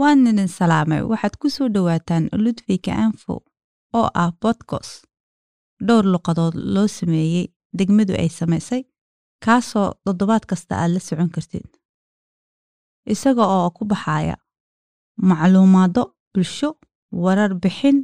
waan 0.00 0.26
idin 0.30 0.48
salaamay. 0.48 1.02
Waxaad 1.10 1.34
ku 1.40 1.46
soo 1.54 1.68
dhowaataan 1.74 2.24
ludwika 2.44 2.92
anfo 3.04 3.34
oo 3.98 4.08
ah 4.22 4.30
bodkos 4.42 4.88
dhowr 5.86 6.04
luqadood 6.12 6.54
loo 6.74 6.88
sameeyey 6.98 7.46
degmadu 7.78 8.12
ay 8.22 8.28
samaysay 8.38 8.82
kaasoo 9.44 9.88
toddobaad 10.04 10.44
kasta 10.50 10.72
aad 10.82 10.90
la 10.94 11.00
socon 11.06 11.30
kartid. 11.34 11.66
Isaga 13.12 13.44
oo 13.56 13.68
ku 13.76 13.82
baxaya 13.90 14.36
macluumaado 15.28 16.02
bulsho 16.32 16.68
warar 17.22 17.52
bixin 17.62 17.98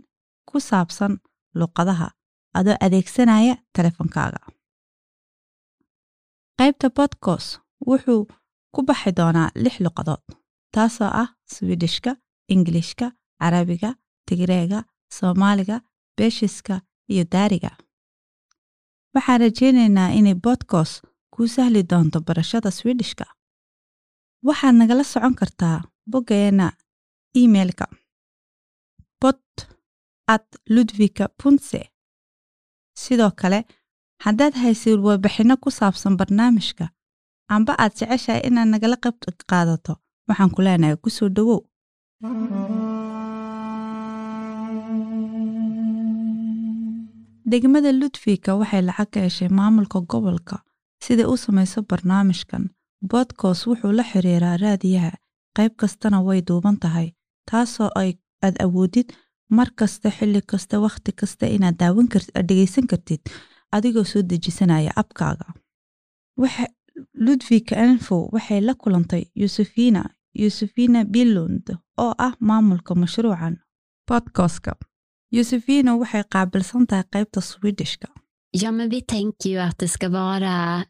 ku 0.49 0.57
saabsan 0.69 1.13
luqadaha 1.59 2.09
adoo 2.59 2.77
adeegsanaya 2.87 3.55
telefonkaaga 3.77 4.41
qaybta 6.59 6.87
bodkos 6.97 7.47
wuxuu 7.89 8.23
ku 8.75 8.81
baxi 8.89 9.11
doonaa 9.19 9.49
lix 9.65 9.75
luqadood 9.85 10.23
taasoo 10.75 11.11
ah 11.23 11.29
swidishka 11.55 12.11
ingilishka 12.55 13.07
carabiga 13.41 13.91
tigreega 14.27 14.79
soomaaliga 15.17 15.77
beeshiska 16.17 16.75
iyo 17.13 17.25
daariga 17.33 17.71
waxaan 19.15 19.41
rajaynaynaa 19.45 20.09
inay 20.19 20.35
bodkos 20.45 20.91
kuu 21.35 21.47
sahli 21.55 21.83
doonto 21.91 22.19
barashada 22.27 22.71
swidishka 22.79 23.25
waxaad 24.47 24.75
nagala 24.81 25.05
socon 25.13 25.35
kartaa 25.41 25.79
boggeenna 26.13 26.67
imeilka 27.43 27.87
bot 29.21 29.45
at 30.35 30.47
ludwika 30.75 31.25
punse 31.43 31.81
sidoo 33.05 33.31
kale 33.41 33.61
haddaad 34.25 34.55
haysid 34.63 34.99
warbixinno 35.07 35.55
ku 35.63 35.69
saabsan 35.79 36.15
barnaamijka 36.21 36.85
amba 37.55 37.73
aad 37.83 37.93
jeceshahay 37.99 38.43
inaad 38.49 38.69
nagala 38.73 38.97
qayb 39.05 39.17
qaadato. 39.51 39.93
Waxaan 40.29 40.51
ku 40.55 40.61
leenahay 40.67 40.97
ku 41.05 41.09
soo 41.17 41.29
dhowow 41.37 41.61
degmada 47.51 47.91
ludwika 48.01 48.51
waxay 48.61 48.83
lacag 48.89 49.09
ka 49.13 49.21
heshay 49.27 49.49
maamulka 49.59 49.99
gobolka. 50.11 50.57
Siday 51.05 51.27
u 51.33 51.37
samayso 51.37 51.81
barnaamijkan 51.91 52.65
bodkos 53.11 53.61
wuxuu 53.69 53.93
la 53.99 54.05
xiriiraa 54.11 54.57
raadiyaha. 54.65 55.13
Qayb 55.57 55.73
kastana 55.81 56.19
way 56.27 56.41
duuban 56.49 56.77
tahay 56.83 57.09
taasoo 57.51 57.91
ay 58.01 58.11
aad 58.45 58.57
awoodid 58.65 59.09
mar 59.59 59.71
kasta 59.79 60.09
xilli 60.17 60.41
kasta 60.51 60.77
wakhti 60.85 61.11
kasta 61.21 61.47
inaad 61.57 61.77
daawan 61.81 62.09
dhegaysan 62.49 62.87
kartid 62.91 63.23
adigoo 63.77 64.05
soo 64.05 64.23
dejisanaya 64.31 64.93
abkaaga 65.03 65.47
ludwika 67.25 67.75
info 67.91 68.17
waxay 68.35 68.61
la 68.61 68.75
kulantay 68.75 69.25
yusufina 69.43 70.03
yusufina 70.43 71.05
bilund 71.05 71.67
oo 72.05 72.13
ah 72.27 72.35
maamulka 72.49 72.93
mashruucan 73.03 73.55
bodkoska 74.09 74.73
yusufina 75.37 75.91
waxay 76.01 76.25
qaabilsan 76.33 76.87
tahay 76.87 77.05
qaybta 77.13 77.41
swidishka 77.41 78.09
Ja, 78.63 78.71
men 78.73 78.89
vi 78.91 79.01
tänker 79.03 79.51
ju 79.51 79.59
att 79.59 79.79
det 79.79 79.89
ska 79.89 80.09
vara 80.09 80.85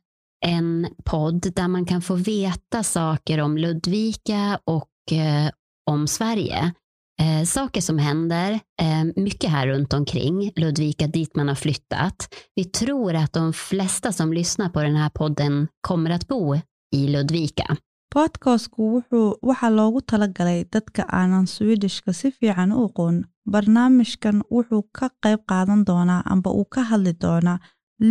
en 0.46 0.86
podd 1.04 1.40
där 1.56 1.68
man 1.68 1.84
kan 1.86 2.02
få 2.02 2.14
veta 2.14 2.82
saker 2.82 3.40
om 3.40 3.58
Ludvika 3.58 4.60
och 4.64 5.12
eh, 5.12 5.50
om 5.90 6.06
Sverige. 6.06 6.72
Eh, 7.20 7.44
saker 7.44 7.80
som 7.80 7.98
händer, 7.98 8.52
eh, 8.82 9.04
mycket 9.16 9.50
här 9.50 9.66
runt 9.66 9.92
omkring 9.92 10.52
Ludvika 10.56 11.06
dit 11.06 11.36
man 11.36 11.48
har 11.48 11.54
flyttat. 11.54 12.34
Vi 12.56 12.64
tror 12.64 13.14
att 13.14 13.32
de 13.32 13.52
flesta 13.52 14.12
som 14.12 14.32
lyssnar 14.32 14.68
på 14.68 14.82
den 14.82 14.96
här 14.96 15.08
podden 15.10 15.68
kommer 15.80 16.10
att 16.10 16.28
bo 16.28 16.54
i 16.94 17.08
Ludvika. 17.08 17.76
bodkasku 18.14 18.82
wuxuu 18.94 19.34
waxaa 19.42 19.70
loogu 19.70 20.00
talagalay 20.00 20.64
dadka 20.72 21.02
aanan 21.18 21.46
swidishka 21.46 22.12
si 22.12 22.30
fiican 22.30 22.72
u 22.72 22.84
aqoon 22.86 23.16
barnaamijkan 23.52 24.42
wuxuu 24.50 24.82
ka 24.98 25.06
qayb 25.22 25.40
qaadan 25.50 25.84
doonaa 25.88 26.22
amba 26.32 26.50
uu 26.50 26.64
ka 26.74 26.80
hadli 26.90 27.12
doonaa 27.24 27.58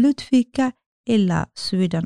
ludwika 0.02 0.66
ilaa 1.16 1.46
swiden 1.66 2.06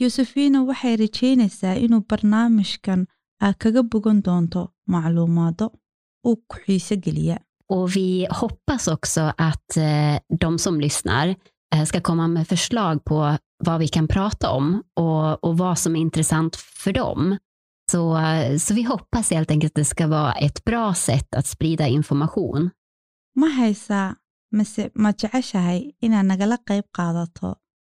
yusufina 0.00 0.58
waxay 0.68 0.96
rajaynaysaa 1.02 1.74
inuu 1.84 2.00
barnaamijkan 2.10 3.06
aad 3.44 3.58
kaga 3.58 3.82
bogan 3.82 4.20
doonto 4.26 4.68
macluumaado 4.92 5.66
uu 6.28 6.36
ku 6.48 6.56
xiise 6.64 6.96
geliya 7.04 7.38
Och 7.68 7.96
vi 7.96 8.26
hoppas 8.30 8.88
också 8.88 9.32
att 9.36 9.76
eh, 9.76 10.16
de 10.40 10.58
som 10.58 10.80
lyssnar 10.80 11.34
eh, 11.74 11.84
ska 11.84 12.00
komma 12.00 12.28
med 12.28 12.48
förslag 12.48 13.04
på 13.04 13.38
vad 13.64 13.78
vi 13.80 13.88
kan 13.88 14.08
prata 14.08 14.50
om 14.50 14.82
och, 14.94 15.44
och 15.44 15.58
vad 15.58 15.78
som 15.78 15.96
är 15.96 16.00
intressant 16.00 16.56
för 16.56 16.92
dem. 16.92 17.36
Så, 17.92 18.18
så 18.60 18.74
vi 18.74 18.82
hoppas 18.82 19.30
helt 19.30 19.50
enkelt 19.50 19.70
att 19.70 19.74
det 19.74 19.84
ska 19.84 20.06
vara 20.06 20.32
ett 20.32 20.64
bra 20.64 20.94
sätt 20.94 21.34
att 21.34 21.46
sprida 21.46 21.86
information. 21.88 22.70
ma 23.40 23.46
haysaa 23.46 24.14
mase 24.52 24.90
ma 24.94 25.10
jeceshahay 25.22 25.80
inaad 26.00 26.26
nagala 26.26 26.56
qayb 26.68 26.84
qaadato 26.96 27.48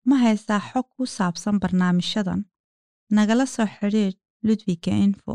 ma 0.08 0.16
haysaa 0.16 0.60
xog 0.60 0.86
ku 0.97 1.06
saabsan 1.06 1.58
barnaamijyadan 1.62 2.44
nagala 3.10 3.47
soo 3.47 3.66
xidhiir 3.66 4.12
ludwika 4.47 4.91
info 5.06 5.34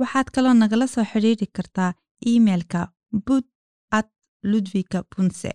waxaad 0.00 0.28
kaloo 0.34 0.54
nagala 0.62 0.86
soo 0.94 1.04
xidhiiri 1.12 1.46
kartaa 1.56 1.90
imeilka 2.32 2.80
bud 3.26 3.44
at 3.98 4.08
ludwika 4.50 4.98
punse 5.12 5.50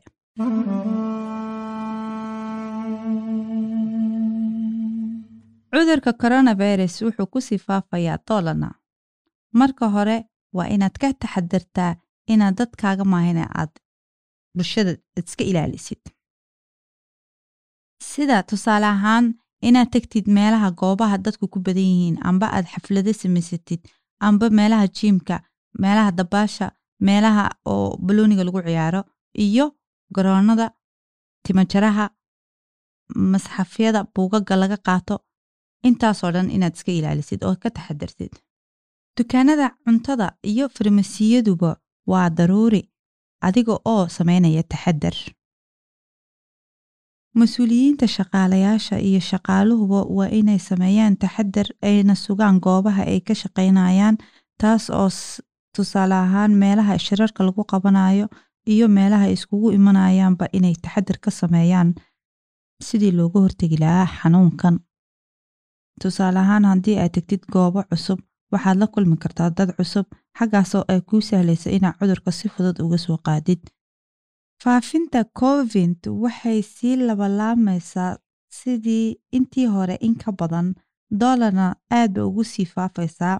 cudurka 5.74 6.12
coronavirus 6.22 6.96
wuxuu 7.06 7.28
ku 7.34 7.40
sii 7.48 7.58
faafayaa 7.68 8.18
doolana 8.28 8.70
marka 9.60 9.86
hore 9.96 10.18
waa 10.58 10.68
inaad 10.76 10.96
ka 11.02 11.08
taxadartaa 11.22 11.92
inaad 12.34 12.56
dadkaaga 12.60 13.04
maahina 13.14 13.44
aad 13.62 13.74
bulshada 14.56 14.92
iska 15.20 15.44
ilaalisid. 15.52 16.04
Sida 18.10 18.38
tusaale 18.50 18.86
ahaan 18.96 19.26
inaad 19.68 19.90
tegtid 19.96 20.26
meelaha 20.38 20.68
goobaha 20.80 21.18
dadku 21.26 21.46
ku 21.54 21.60
badan 21.66 21.88
yihiin 21.92 22.18
amba 22.30 22.48
aad 22.56 22.66
xaflado 22.74 23.12
samaysatid 23.22 23.82
amba 24.28 24.46
meelaha 24.60 24.86
jiimka 24.98 25.36
meelaha 25.84 26.12
dabaasha 26.20 26.68
meelaha 27.08 27.46
oo 27.72 27.88
balooniga 28.06 28.44
lagu 28.48 28.60
ciyaaro 28.68 29.02
iyo 29.46 29.66
garoonada 30.16 30.66
timajaraha 31.46 32.06
masxafyada 33.32 34.00
buugaga 34.16 34.56
laga 34.62 34.78
qaato. 34.88 35.16
Intaasoo 35.88 36.32
dhan 36.36 36.50
inaad 36.56 36.74
iska 36.78 36.92
ilaalisid 36.92 37.42
oo 37.48 37.56
ka 37.62 37.70
taxadartid 37.76 38.34
dukaanada 39.18 39.68
cuntada 39.86 40.28
iyo 40.52 40.66
farmasiyaduba 40.76 41.72
waa 42.12 42.30
daruuri 42.38 42.82
adiga 43.48 43.74
oo 43.94 44.04
samaynaya 44.18 44.64
taxadar 44.72 45.16
mas'uuliyiinta 47.40 48.08
shaqaalayaasha 48.16 48.96
iyo 49.10 49.20
shaqaaluhuba 49.32 50.00
waa 50.18 50.30
inay 50.40 50.60
sameeyaan 50.70 51.18
taxadar 51.24 51.68
ayna 51.90 52.16
sugaan 52.16 52.60
goobaha 52.66 53.04
ay 53.14 53.20
ka 53.28 53.34
shaqaynayaan 53.42 54.18
taas 54.62 54.90
oo 54.90 55.10
tusaale 55.76 56.16
ahaan 56.16 56.52
meelaha 56.62 56.98
shirarka 57.06 57.44
lagu 57.48 57.64
qabanayo 57.72 58.28
iyo 58.74 58.88
meelaha 58.88 59.28
iskugu 59.36 59.72
imanayaanba 59.78 60.46
inay 60.58 60.76
taxadar 60.84 61.18
ka 61.24 61.32
sameeyaan. 61.32 61.90
Sidii 62.84 63.12
looga 63.18 63.40
hortegi 63.40 63.78
lahaa 63.84 64.08
xanuunkan. 64.20 64.80
Tusaale 66.02 66.40
ahaan 66.40 66.66
haddii 66.66 66.98
aad 67.00 67.12
tegtid 67.16 67.44
goobo 67.54 67.84
cusub 67.90 68.20
waxaad 68.52 68.78
la 68.80 68.88
kulmi 68.88 69.18
kartaa 69.24 69.50
dad 69.58 69.70
cusub 69.78 70.06
xaggaasoo 70.40 70.84
ay 70.88 71.02
kuu 71.10 71.22
sahlaysa 71.22 71.70
inaad 71.70 71.96
cudurka 72.00 72.32
si 72.32 72.48
fudud 72.50 72.78
uga 72.86 72.98
soo 72.98 73.18
qaadid 73.26 73.62
faafinta 74.64 75.24
covid 75.40 76.08
waxay 76.24 76.62
sii 76.62 76.96
labalaamaysaa 77.08 78.18
sidii 78.58 79.16
intii 79.38 79.66
hore 79.76 79.96
in 80.02 80.16
ka 80.24 80.32
badan 80.32 80.68
doolarna 81.20 81.76
aad 81.92 82.12
ba 82.16 82.26
ugu 82.26 82.44
sii 82.44 82.66
faafaysaa. 82.66 83.40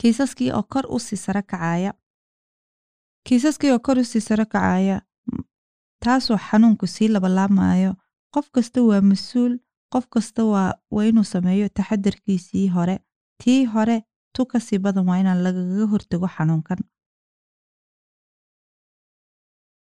Kiisaskii 0.00 0.50
oo 0.52 0.62
kor 0.72 0.86
u 0.88 0.98
sii 0.98 1.16
sare 1.16 1.42
kacaya 1.42 1.92
kiisaskii 3.28 3.70
oo 3.70 3.78
kor 3.78 3.98
u 3.98 4.04
sii 4.04 4.20
sare 4.20 4.44
kacaya 4.44 5.00
taasoo 6.04 6.38
xanuunku 6.46 6.86
sii 6.86 7.08
labalaamayo 7.08 7.92
qof 8.34 8.46
kasta 8.54 8.82
waa 8.82 9.00
mas'uul 9.10 9.54
qof 9.92 10.04
kasta 10.14 10.44
waa 10.44 10.72
waa 10.94 11.04
inuu 11.10 11.24
sameeyo 11.24 11.68
taxadarkiisii 11.68 12.68
hore. 12.68 12.96
Tii 13.44 13.64
hore 13.64 13.96
tu 14.34 14.46
ka 14.46 14.60
sii 14.60 14.78
badan 14.78 15.06
waa 15.08 15.18
inaan 15.22 15.42
lagaga 15.44 15.86
hortago 15.92 16.28
xanuunkan 16.36 16.78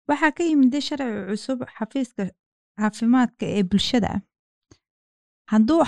waxaa 0.09 0.31
ka 0.37 0.43
yimid 0.49 0.73
sharci 0.87 1.07
cusub 1.29 1.59
xafiiska 1.77 2.23
caafimaadka 2.77 3.45
ee 3.57 3.63
bulshada. 3.69 4.11
Hadduu 5.51 5.81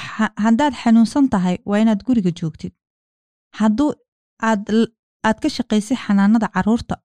haddaad 0.45 0.73
xanuunsan 0.83 1.25
tahay 1.33 1.57
waa 1.69 1.79
inaad 1.83 2.01
guriga 2.07 2.31
joogtid. 2.39 2.73
Hadduu 3.59 3.91
aad 4.49 4.67
aad 5.27 5.37
ka 5.43 5.49
shaqaysay 5.57 5.97
xanaanada 6.05 6.47
carruurta. 6.55 6.95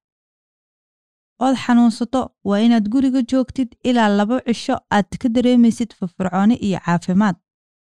Ood 1.45 1.57
xanuunsato 1.65 2.21
waa 2.49 2.61
inaad 2.67 2.87
guriga 2.95 3.21
joogtid 3.33 3.71
ilaa 3.89 4.09
laba 4.19 4.37
cisho 4.47 4.77
aad 4.97 5.11
ka 5.23 5.29
dareemaysid 5.37 5.91
firfircooni 5.99 6.55
iyo 6.67 6.79
caafimaad. 6.87 7.37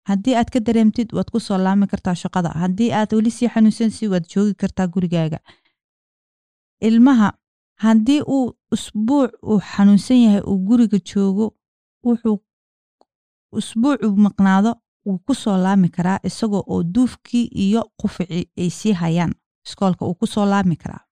Haddii 0.09 0.35
aad 0.39 0.49
ka 0.53 0.59
dareemtid 0.67 1.09
waad 1.15 1.29
ku 1.33 1.39
soo 1.39 1.57
laami 1.65 1.87
kartaa 1.91 2.15
shaqada. 2.23 2.49
Haddii 2.63 2.91
aad 2.99 3.09
weli 3.17 3.31
sii 3.37 3.49
xanuunsansi 3.53 4.07
waad 4.13 4.25
joogi 4.33 4.53
kartaa 4.61 4.87
gurigaaga. 4.93 5.39
Ilmaha 6.87 7.29
haddii 7.75 8.21
uu 8.35 8.53
usbuuc 8.71 9.31
uu 9.49 9.59
xanuunsan 9.71 10.17
yahay 10.23 10.41
uu 10.49 10.57
guriga 10.67 10.97
joogo 11.09 11.45
wuxuu 12.05 12.37
usbuucu 13.57 14.07
maqnaado 14.25 14.71
wuu 15.05 15.19
ku 15.25 15.33
soo 15.35 15.57
laami 15.65 15.89
karaa 15.95 16.19
isagoo 16.27 16.63
oo 16.73 16.83
duufkii 16.93 17.45
iyo 17.65 17.81
quficii 18.01 18.45
ay 18.57 18.69
sii 18.69 18.93
hayaan. 19.01 19.33
Iskoolka 19.65 20.05
uu 20.05 20.15
ku 20.19 20.27
soo 20.27 20.45
laami 20.45 20.75
karaa. 20.75 21.03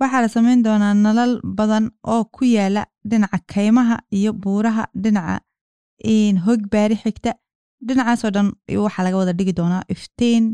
Waxaa 0.00 0.20
la 0.22 0.28
samayn 0.28 0.62
doonaa 0.64 0.94
nalal 0.94 1.32
badan 1.58 1.90
oo 2.06 2.24
ku 2.24 2.44
yaalla 2.44 2.82
dhinaca 3.10 3.38
kaymaha 3.54 3.96
iyo 4.18 4.32
buuraha 4.32 4.84
dhinaca 5.02 5.40
hog 6.46 6.60
baari 6.72 6.96
xigta. 7.02 7.32
Dhinacaasoo 7.86 8.30
dhan 8.30 8.48
waxaa 8.84 9.04
laga 9.04 9.16
wada 9.20 9.32
dhigi 9.38 9.52
doonaa 9.58 9.82
iftiin 9.94 10.44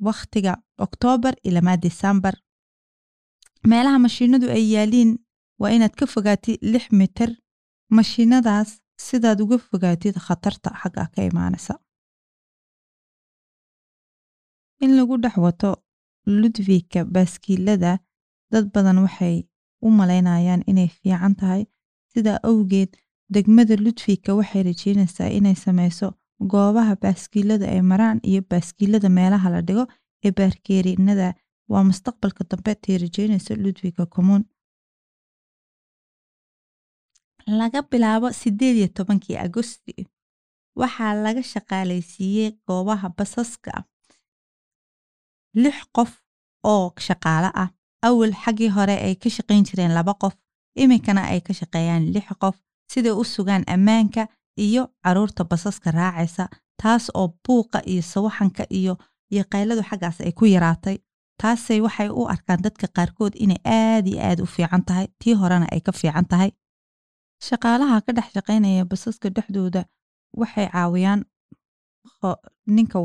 wakhtiga 0.00 0.52
oktoobar 0.78 1.34
ilamaa 1.48 1.76
disembar 1.76 2.34
meelaha 3.70 3.98
mashiinadu 3.98 4.46
ay 4.56 4.64
yaaliin 4.74 5.10
waa 5.60 5.70
inaad 5.76 5.94
ka 6.00 6.06
fogaatid 6.06 6.58
lix 6.72 6.84
mitir 6.92 7.30
mashiinadaas 7.96 8.70
sidaad 9.06 9.38
uga 9.44 9.58
fogaatid 9.58 10.14
khatarta 10.26 10.70
xagga 10.80 11.04
ka 11.14 11.20
imaanaysa 11.30 11.74
in 14.84 14.90
lagu 14.96 15.16
dhex 15.22 15.36
wato 15.46 15.70
ludwigka 16.26 17.00
baaskiilada 17.14 17.92
dad 18.52 18.64
badan 18.74 18.98
waxay 19.04 19.36
u 19.86 19.88
malaynayaan 19.98 20.62
inay 20.70 20.88
fiican 20.88 21.34
tahay 21.40 21.62
sidaa 22.12 22.38
awgeed 22.50 22.90
degmada 23.34 23.74
ludwigka 23.84 24.30
waxay 24.38 24.62
rajeynaysaa 24.68 25.28
inay 25.38 25.54
samayso 25.64 26.08
goobaha 26.52 26.94
baaskiilada 27.02 27.66
ay 27.74 27.82
maraan 27.90 28.18
iyo 28.30 28.42
baaskiilada 28.50 29.08
meelaha 29.18 29.50
la 29.54 29.60
dhigo 29.68 29.84
ee 30.24 30.32
baarkeerinada 30.38 31.28
waa 31.72 31.84
mustaqbalka 31.90 32.44
dambe 32.50 32.72
tay 32.82 32.96
rajeynaysa 33.02 33.54
ludwigka 33.62 34.06
commuun 34.14 34.44
laga 37.58 37.80
bilaabo 37.90 38.28
sideed 38.40 38.76
iyo 38.76 38.88
tobankii 38.96 39.36
agosti 39.46 39.94
waxaa 40.80 41.14
laga 41.24 41.42
shaqaalaysiiyey 41.52 42.50
goobaha 42.66 43.08
basaska 43.18 43.72
lix 45.62 45.76
qof 45.96 46.10
oo 46.72 46.92
shaqaale 47.06 47.50
ah. 47.62 47.68
Awal 48.08 48.32
xaggii 48.42 48.68
hore 48.76 48.96
ay 49.06 49.14
ka 49.22 49.28
shaqayn 49.36 49.64
jireen 49.68 49.92
laba 49.96 50.14
qof 50.22 50.34
iminkana 50.82 51.22
ay 51.32 51.40
ka 51.46 51.52
shaqeeyaan 51.60 52.04
lix 52.14 52.26
qof. 52.42 52.56
Siday 52.92 53.12
u 53.20 53.24
sugaan 53.24 53.64
ammaanka 53.74 54.22
iyo 54.56 54.82
carruurta 55.04 55.44
basaska 55.44 55.90
raacaysa 55.90 56.48
taas 56.82 57.10
oo 57.14 57.28
buuqa 57.48 57.80
iyo 57.86 58.02
sawaxanka 58.02 58.64
iyo 58.70 58.96
iyo 59.32 59.44
qayladu 59.52 59.82
xaggaas 59.82 60.20
ay 60.20 60.32
ku 60.32 60.44
yaraatay. 60.46 60.98
Taasay 61.40 61.80
waxay 61.80 62.08
u 62.08 62.26
arkaan 62.28 62.62
dadka 62.62 62.86
qaarkood 62.96 63.34
inay 63.34 63.58
aad 63.64 64.06
iyo 64.06 64.20
aad 64.22 64.40
u 64.40 64.46
fiican 64.46 64.84
tahay 64.84 65.06
tii 65.18 65.34
horena 65.34 65.66
ay 65.72 65.80
ka 65.80 65.92
fiican 65.92 66.26
tahay. 66.26 66.50
Shaqaalaha 67.46 68.00
ka 68.06 68.12
dhex 68.12 68.28
shaqaynaya 68.34 68.84
basaska 68.84 69.28
dhexdooda 69.30 69.84
waxay 70.36 70.66
caawiyaan 70.72 71.24
ninka 72.66 72.98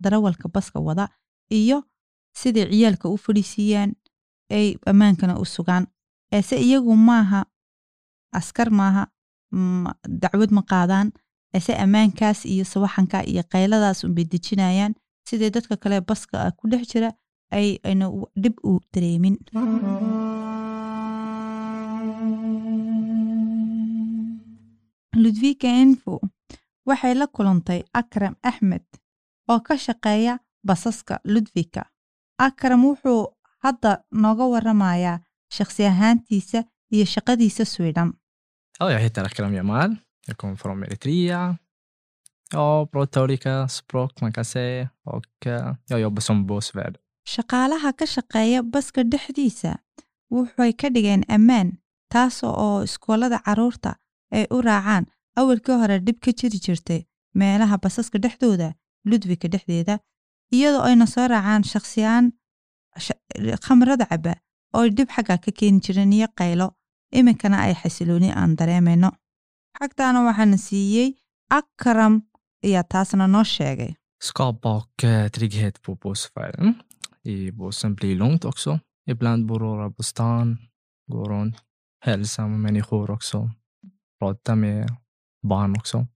darawalka 0.00 0.48
baska 0.48 0.80
wada 0.80 1.08
iyo 1.50 1.82
siday 2.32 2.66
ciyaalka 2.70 3.08
u 3.08 3.16
fadhiisiiyaan 3.16 3.92
ay 4.50 4.74
ammaankana 4.86 5.38
u 5.38 5.44
sugaan. 5.44 5.86
Eese 6.32 6.56
iyagu 6.56 6.96
maaha 6.96 7.44
askar 8.32 8.70
maaha 8.70 9.06
dacwad 10.22 10.50
ma 10.56 10.62
qaadaan 10.70 11.12
ese 11.58 11.72
ammaankaas 11.84 12.44
iyo 12.52 12.64
sawaxanka 12.64 13.18
iyo 13.30 13.42
qayladaas 13.52 14.04
unbay 14.04 14.24
dejinayaan. 14.32 14.94
Siday 15.28 15.50
dadka 15.50 15.76
kale 15.76 16.00
baska 16.08 16.50
ku 16.58 16.68
dhex 16.70 16.82
jira 16.92 17.10
ay 17.50 17.78
ayna 17.88 18.06
dhib 18.42 18.54
u 18.70 18.80
dareemin. 18.92 19.36
Ludwika 25.22 25.68
info 25.82 26.20
waxay 26.88 27.14
la 27.14 27.26
kulantay 27.34 27.80
akram 28.00 28.34
axmed 28.50 28.84
oo 29.52 29.60
ka 29.66 29.74
shaqeeya 29.84 30.34
basaska 30.66 31.14
ludwika 31.32 31.82
akram 32.46 32.82
wuxuu 32.88 33.22
hadda 33.64 33.90
nooga 34.22 34.44
waramayaa 34.52 35.18
shakhsi 35.56 35.82
ahaantiisa 35.92 36.60
iyo 36.94 37.04
shaqadiisa 37.14 37.64
sweden 37.64 38.10
Ja, 38.78 38.92
jag 38.92 39.00
heter 39.00 39.24
Akram 39.24 39.54
Jamal. 39.54 39.96
Jag 40.26 40.36
kommer 40.36 40.56
från 40.56 40.84
Eritrea. 40.84 41.56
Jag 42.52 42.90
pratar 42.90 43.22
olika 43.22 43.68
språk 43.68 44.20
man 44.20 44.32
kan 44.32 44.44
säga 44.44 44.88
och 45.04 45.46
eh, 45.46 45.74
jag 45.86 46.00
jobbar 46.00 46.20
som 46.20 46.46
bussvärd. 46.46 46.96
shaqaalaha 47.28 47.92
ka 47.92 48.06
shaqeeya 48.06 48.62
baska 48.62 49.02
dhexdiisa 49.02 49.70
waxay 50.30 50.72
ka 50.80 50.88
dhigeen 50.94 51.22
ammaan 51.36 51.70
taas 52.12 52.42
oo 52.44 52.82
iskoolada 52.84 53.38
carruurta 53.46 53.92
ay 54.36 54.44
u 54.50 54.58
raacaan 54.66 55.06
awalkii 55.40 55.76
hore 55.82 55.96
dhib 56.06 56.18
ka 56.24 56.30
jiri 56.40 56.58
jirtay 56.66 57.00
meelaha 57.34 57.78
basaska 57.84 58.18
dhexdooda 58.24 58.68
ludwigka 59.10 59.48
dhexdeeda 59.54 59.94
iyadoo 60.52 60.82
ayna 60.88 61.06
soo 61.14 61.26
raacaan 61.32 61.64
shakhsiyaan 61.72 62.24
khamrada 63.66 64.06
caba 64.10 64.34
oo 64.76 64.84
dhib 64.96 65.08
xagga 65.16 65.38
ka 65.44 65.50
keeni 65.58 65.80
jireen 65.84 66.12
iyo 66.12 66.28
qaylo 66.40 66.68
iminkana 67.18 67.56
ay 67.66 67.74
xasilooni 67.74 68.30
aan 68.32 68.56
dareemayno 68.58 69.10
xagtaana 69.78 70.20
waxaana 70.26 70.56
siiyey 70.66 71.08
akram 71.58 72.14
ayaa 72.64 72.84
taasna 72.92 73.26
noo 73.26 73.44
sheegay 73.44 73.92
Skapa 74.22 74.82
eh, 75.02 75.28
trygghet 75.30 75.82
på 75.82 75.94
bussfärden. 75.94 76.74
I 77.24 77.50
bussen 77.50 77.94
blir 77.94 78.16
lugnt 78.16 78.44
också. 78.44 78.78
Ibland 79.10 79.46
bor 79.46 79.90
på 79.90 80.02
stan, 80.02 80.58
gå 81.12 81.24
runt, 81.28 81.56
hälsa 82.04 82.46
med 82.48 82.60
människor 82.60 83.10
också. 83.10 83.50
Prata 84.20 84.54
med 84.54 84.88
barn 85.42 85.76
också. 85.76 86.06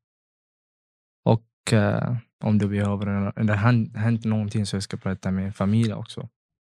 Och 1.25 1.73
eh, 1.73 2.17
om 2.45 2.59
du 2.59 2.69
behöver, 2.69 3.07
en- 3.07 3.47
det 3.47 3.55
hänt 3.99 4.25
någonting 4.25 4.67
så 4.67 4.77
jag 4.77 4.83
ska 4.83 4.97
prata 4.97 5.31
med 5.31 5.57
familj 5.57 5.93
också. 5.93 6.29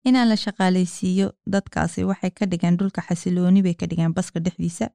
Inaan 0.06 0.30
la 0.30 0.36
shaqaalaysiiyo 0.46 1.28
dadkaasi 1.54 2.04
waxay 2.10 2.32
ka 2.32 2.46
dhigeen 2.52 2.78
dhulka 2.80 3.02
xasilooni 3.08 3.62
bay 3.64 3.74
ka 3.74 3.86
dhigeen 3.90 4.14
baska 4.14 4.40
dhexdiisa 4.46 4.86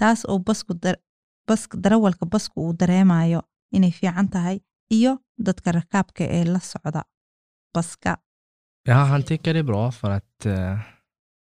taas 0.00 0.24
oo 0.30 0.38
basku 0.38 0.72
dar- 0.82 1.00
bask 1.48 1.74
darawalka 1.82 2.26
basku 2.26 2.56
uu 2.66 2.72
dareemayo 2.80 3.40
inay 3.76 3.90
fiican 3.98 4.28
tahay 4.28 4.58
iyo 4.96 5.12
dadka 5.46 5.72
rakaabka 5.72 6.24
ee 6.24 6.44
la 6.44 6.60
socda 6.60 7.02
baska 7.74 8.16
Ja, 8.88 9.04
han 9.04 9.22
tycker 9.22 9.52
det 9.54 9.58
är 9.60 9.62
bra 9.72 9.92
för 9.92 10.10
att 10.10 10.46
eh, 10.46 10.78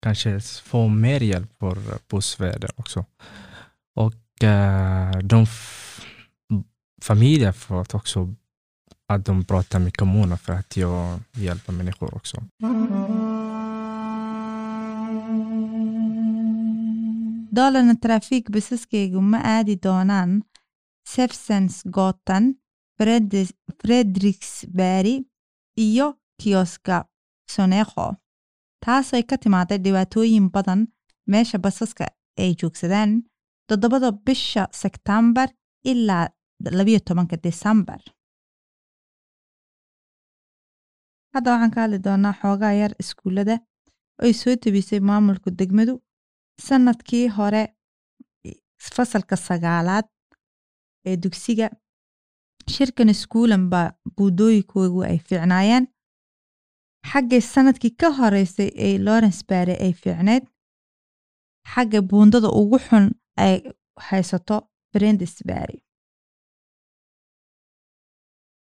kanske 0.02 0.40
få 0.40 0.88
mer 0.88 1.20
hjälp 1.22 1.50
för 1.60 1.76
bussvärdar 2.10 2.70
också. 2.76 3.04
Eh, 4.42 5.10
att 9.12 9.24
de 9.24 9.44
pratar 9.44 9.78
med 9.78 9.96
kommunen 9.96 10.38
för 10.38 10.52
att 10.52 10.76
jag 10.76 11.20
hjälper 11.34 11.72
människor 11.72 12.14
också. 12.14 12.36
doolana 17.56 17.94
trafiik 18.04 18.48
basaskaygu 18.54 19.20
ma 19.20 19.38
aadi 19.54 19.74
doonaan 19.76 20.42
sefsens 21.08 21.82
gotan 21.84 22.54
frederiksbari 23.82 25.24
iyo 25.86 26.06
kioska 26.42 27.04
sonekho 27.54 28.06
taasay 28.84 29.22
ka 29.22 29.36
timaaday 29.42 29.78
dhibaatooyin 29.84 30.46
badan 30.54 30.80
meesha 31.26 31.58
basaska 31.58 32.06
ay 32.38 32.50
joogsadaan 32.60 33.10
toddobada 33.68 34.10
bisha 34.26 34.68
sektembar 34.82 35.48
ilaa 35.84 36.28
labiyo 36.78 37.00
tobanka 37.00 37.36
desembar 37.36 38.00
hadda 41.34 41.50
waxaan 41.52 41.70
ka 41.75 41.80
hadli 41.84 41.99
doonaa 42.06 42.34
xoogaa 42.40 42.72
yar 42.80 42.92
iskuullada 43.02 43.56
ay 44.25 44.32
soo 44.40 44.54
tebisay 44.62 45.00
maamulka 45.08 45.50
degmadu 45.58 45.94
sannadkii 46.66 47.26
hore 47.37 47.62
fasalka 48.94 49.37
sagaalaad 49.37 50.06
ee 51.08 51.16
dugsiga. 51.22 51.68
Shirkan 52.72 53.08
iskuulan 53.14 53.64
baa 53.72 53.88
buudooyinkoogu 54.16 55.00
ay 55.10 55.18
fiicnaayeen. 55.28 55.84
Xaggay 57.10 57.40
sannadkii 57.52 57.90
ka 58.00 58.08
horeysay 58.18 58.68
ee 58.87 58.99
lawrence 59.06 59.42
bare 59.49 59.75
ay 59.84 59.92
fiicneyd 60.02 60.44
xagga 61.72 62.00
buundada 62.10 62.49
ugu 62.60 62.78
xun 62.87 63.06
ay 63.44 63.54
haysato 64.08 64.56
brendisbary 64.92 65.78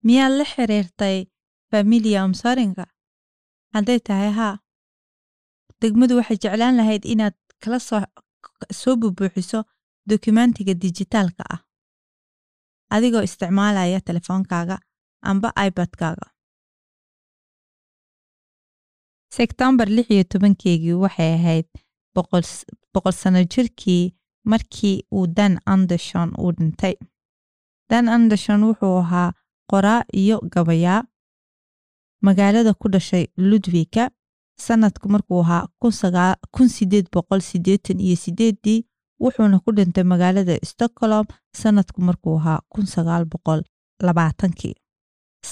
miyaad 0.07 0.33
la 0.39 0.45
xiriirtay 0.53 1.17
familia 1.75 2.25
umsaringa 2.25 2.85
hadday 3.75 3.99
tahay 4.09 4.31
haa. 4.39 4.55
Degmadu 5.83 6.17
waxay 6.19 6.37
jeclaan 6.43 6.77
lahayd 6.81 7.05
inaad 7.13 7.35
kala 7.63 7.79
soo 8.81 8.95
bubuuxiso 9.01 9.61
dokumentiga 10.11 10.75
dijitaalka 10.83 11.45
ah. 11.55 11.61
Adigoo 12.95 13.23
isticmaalaya 13.29 14.01
telefoonkaaga 14.09 14.77
amba 15.31 15.49
ibadkaaga 15.67 16.27
sebtembar 19.37 19.89
lix 19.97 20.07
iyo 20.15 20.25
tobankeygii 20.33 20.93
waxay 21.05 21.33
ahayd 21.39 21.69
boqol 22.95 23.13
sano 23.23 23.41
jirkii 23.53 24.15
markii 24.51 24.97
uu 25.17 25.27
dan 25.37 25.59
anderson 25.67 26.31
uu 26.43 26.53
dhintay. 26.57 26.95
Dan 27.91 28.09
anderson 28.09 28.61
wuxuu 28.69 28.97
ahaa 29.03 29.33
qoraa 29.71 30.03
iyo 30.23 30.37
gabayaa 30.55 31.03
magaalada 32.27 32.73
ku 32.81 32.87
dhashay 32.95 33.25
ludwika 33.51 34.05
sanadku 34.67 35.07
markuu 35.15 35.41
ahaa 35.45 35.67
kun 36.55 36.69
sideed 36.77 37.07
boqol 37.15 37.41
sideetan 37.51 37.99
iyo 38.07 38.17
sideeddii 38.25 38.81
wuxuuna 39.23 39.59
ku 39.65 39.71
dhintay 39.77 40.05
magaalada 40.13 40.55
stockholm 40.71 41.27
sanadku 41.61 42.01
markuu 42.09 42.37
ahaa 42.41 42.61
kun 42.73 42.87
sagaal 42.95 43.25
boqol 43.33 43.61
labaatankii. 44.07 44.75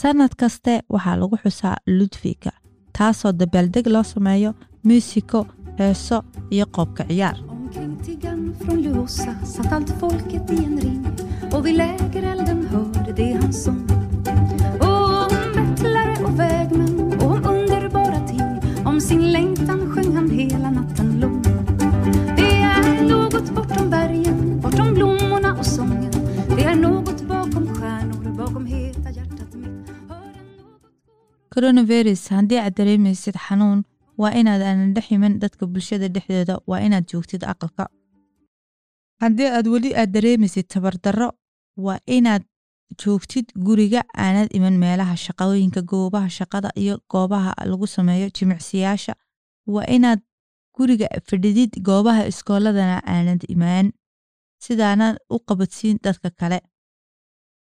Sanad 0.01 0.33
kaste 0.41 0.73
waxaa 0.95 1.17
lagu 1.21 1.37
xusaa 1.43 1.77
ludwika 1.99 2.51
taasoo 2.97 3.33
dabaaldeg 3.41 3.87
loo 3.95 4.03
sameeyo 4.13 4.51
muusiko 4.87 5.41
heeso 5.79 6.19
iyo 6.55 6.67
qoobka 6.75 7.03
ciyaar 7.09 7.37
sin 19.09 19.33
längtan 19.33 19.81
sjöng 19.95 20.17
han 20.17 20.31
hela 20.31 20.71
natten 20.71 21.21
lång. 21.21 21.43
Det 22.37 22.53
är 22.53 23.09
något 23.09 23.51
bortom 23.55 23.91
bergen, 23.91 24.61
bortom 24.61 24.95
blommorna 24.95 25.59
och 25.59 25.67
sången. 25.67 26.11
Det 26.57 26.63
är 26.65 26.75
något 26.75 27.23
bakom 27.23 27.75
stjärnor, 27.75 28.37
bakom 28.37 28.67
heta 28.67 29.11
hjärtat 29.11 29.55
mitt. 29.55 29.89
Coronavirus 31.55 32.29
haddii 32.29 32.59
aad 32.59 32.75
dareemaysid 32.77 33.37
xanuun 33.37 33.85
waa 34.17 34.33
inaad 34.41 34.63
aanan 34.63 34.95
dhex 34.95 35.11
iman 35.13 35.39
dadka 35.39 35.67
bulshada 35.67 36.09
dhexdeeda 36.09 36.61
waa 36.67 36.81
inaad 36.87 37.05
joogtid 37.13 37.45
aqalka 37.45 37.89
haddii 39.21 39.47
aad 39.57 39.67
weli 39.73 39.91
aad 39.97 40.11
dareemaysid 40.15 40.67
tabardarro 40.69 41.29
waa 41.77 41.99
inaad 42.07 42.43
joogtid 43.01 43.47
guriga 43.67 44.03
aanad 44.25 44.49
iman 44.59 44.77
meelaha 44.83 45.15
shaqooyinka 45.25 45.83
goobaha 45.91 46.29
shaqada 46.39 46.71
iyo 46.83 46.99
goobaha 47.13 47.53
lagu 47.71 47.87
sameeyo 47.87 48.29
jimicsiyaasha. 48.37 49.15
Waa 49.67 49.87
inaad 49.97 50.21
guriga 50.77 51.07
fadhidid 51.31 51.73
goobaha 51.89 52.27
iskooladana 52.33 52.97
aanad 53.15 53.43
imaan 53.55 53.93
sidaanad 54.65 55.17
u 55.35 55.39
qabadsiin 55.49 55.99
dadka 56.05 56.31
kale. 56.41 56.61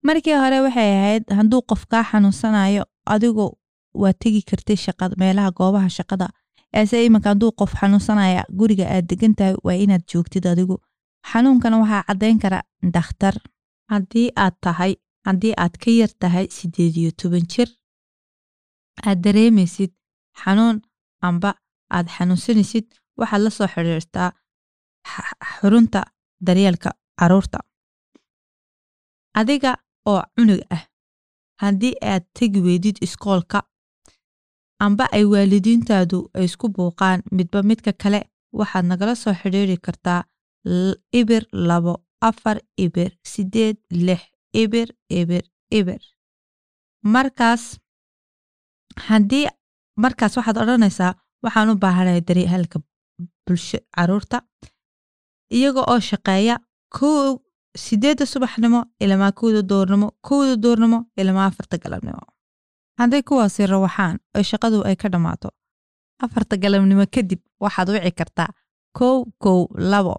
Markii 0.07 0.35
hore 0.43 0.59
waxay 0.67 0.91
ahayd 0.99 1.25
hadduu 1.39 1.63
qof 1.71 1.83
kaa 1.91 2.05
xanuunsanayo 2.11 2.85
adigu 3.15 3.47
waa 4.03 4.13
tegi 4.23 4.43
kartay 4.51 4.77
shaqada 4.77 5.15
meelaha 5.23 5.51
goobaha 5.59 5.89
shaqada. 5.99 6.29
Eese 6.79 7.05
iminka 7.07 7.29
hadduu 7.33 7.53
qof 7.61 7.73
xanuunsanaya 7.81 8.43
guriga 8.59 8.85
aad 8.95 9.07
degan 9.11 9.35
tahay 9.39 9.55
waa 9.67 9.75
inaad 9.85 10.03
joogtid 10.13 10.47
adigu. 10.53 10.77
Xanuunkana 11.31 11.77
waxaa 11.83 12.03
caddayn 12.09 12.39
kara 12.43 12.61
dakhtar 12.97 13.35
haddii 13.93 14.29
aad 14.45 14.55
tahay 14.65 14.93
haddii 15.27 15.55
aad 15.63 15.75
ka 15.83 15.91
yar 16.01 16.13
tahay 16.23 16.47
siddeed 16.57 16.95
iyo 17.01 17.11
toban 17.21 17.45
jir 17.53 17.69
aad 19.07 19.19
dareemaysid 19.25 19.93
xanuun 20.43 20.77
amba 21.29 21.51
aad 21.97 22.07
xanuunsanaysid 22.17 22.87
waxaad 23.21 23.43
la 23.45 23.51
soo 23.57 23.69
xidhiirtaa 23.75 24.31
xurunta 25.55 26.01
daryeelka 26.47 26.91
carruurta 27.19 27.59
adiga 29.41 29.73
oo 30.11 30.23
cunug 30.35 30.61
ah 30.77 30.83
haddii 31.63 31.95
aad 32.13 32.25
tegi 32.37 32.61
weydid 32.67 32.97
iskoolka 33.07 33.59
amba 34.85 35.05
ay 35.17 35.25
waalidiintaadu 35.33 36.19
ay 36.37 36.45
isku 36.49 36.67
buuqaan 36.77 37.21
midba 37.37 37.59
midka 37.71 37.93
kale 38.03 38.21
waxaad 38.59 38.85
nagala 38.91 39.15
soo 39.23 39.35
xidhiiri 39.41 39.77
kartaa 39.87 40.21
ibir 41.21 41.43
labo 41.69 41.95
afar 42.29 42.57
ibir 42.85 43.11
siddeed 43.33 43.77
lix 44.07 44.23
ibir 44.63 44.89
ibir 45.21 45.45
ibir. 45.79 46.03
Markaas 47.15 47.63
haddii 49.09 49.47
markaas 50.03 50.37
waxaad 50.37 50.57
odhanaysaa 50.63 51.13
waxaan 51.45 51.71
u 51.73 51.75
baahanahay 51.85 52.21
daryeelka 52.29 52.79
bulsho 53.47 53.79
carruurta 53.97 54.39
iyaga 55.57 55.83
oo 55.93 56.01
shaqeeya 56.11 56.57
kow 56.99 57.39
sideedda 57.85 58.25
subaxnimo 58.33 58.81
ilamaa 59.05 59.33
kowda 59.41 59.63
doornimo 59.71 60.09
kowda 60.29 60.55
doornimo 60.65 60.99
ilamaa 61.21 61.47
afarta 61.51 61.77
galabnimo. 61.85 62.23
Hadday 62.99 63.23
kuwaasi 63.29 63.67
rawaxaan 63.73 64.17
oo 64.37 64.43
shaqadu 64.51 64.79
ay 64.89 64.97
ka 64.97 65.09
dhammaato. 65.13 65.49
Afarta 66.25 66.57
galabnimo 66.63 67.05
kadib 67.15 67.41
waxaad 67.65 67.89
wici 67.95 68.11
kartaa 68.19 68.49
kow 68.99 69.17
kow 69.43 69.59
labo 69.93 70.15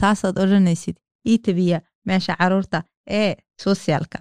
taasaad 0.00 0.36
odhanaysid 0.42 0.96
ii 1.30 1.38
tabiya 1.44 1.78
meesha 2.06 2.36
carruurta 2.40 2.78
ee 3.08 3.34
sosiaalka 3.62 4.18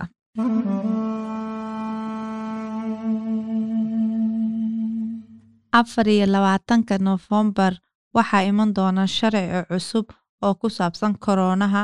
afar 5.79 6.08
iyo 6.10 6.25
labaatanka 6.34 6.98
nofembar 6.98 7.74
waxaa 8.15 8.44
iman 8.50 8.74
doona 8.75 9.03
sharci 9.08 9.44
cusub 9.70 10.08
oo 10.46 10.53
ku 10.60 10.67
saabsan 10.77 11.13
koroonaha 11.24 11.84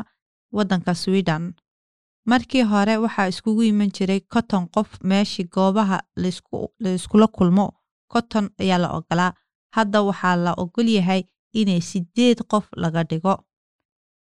waddanka 0.56 0.94
sweden 1.04 1.44
markii 2.30 2.62
hore 2.72 2.96
waxaa 3.04 3.28
iskugu 3.32 3.62
iman 3.72 3.92
jiray 3.96 4.20
konton 4.34 4.66
qof 4.76 4.90
meeshii 5.10 5.48
goobaha 5.54 5.98
laiskula 6.84 7.28
kulmo 7.28 7.66
konton 8.12 8.46
ayaa 8.62 8.78
la 8.84 8.90
ogolaa 8.98 9.34
hadda 9.76 10.02
waxaa 10.10 10.36
la 10.46 10.52
ogol 10.64 10.88
yahay 10.98 11.22
inay 11.60 11.82
sideed 11.90 12.40
qof 12.52 12.66
laga 12.82 13.04
dhigo 13.10 13.36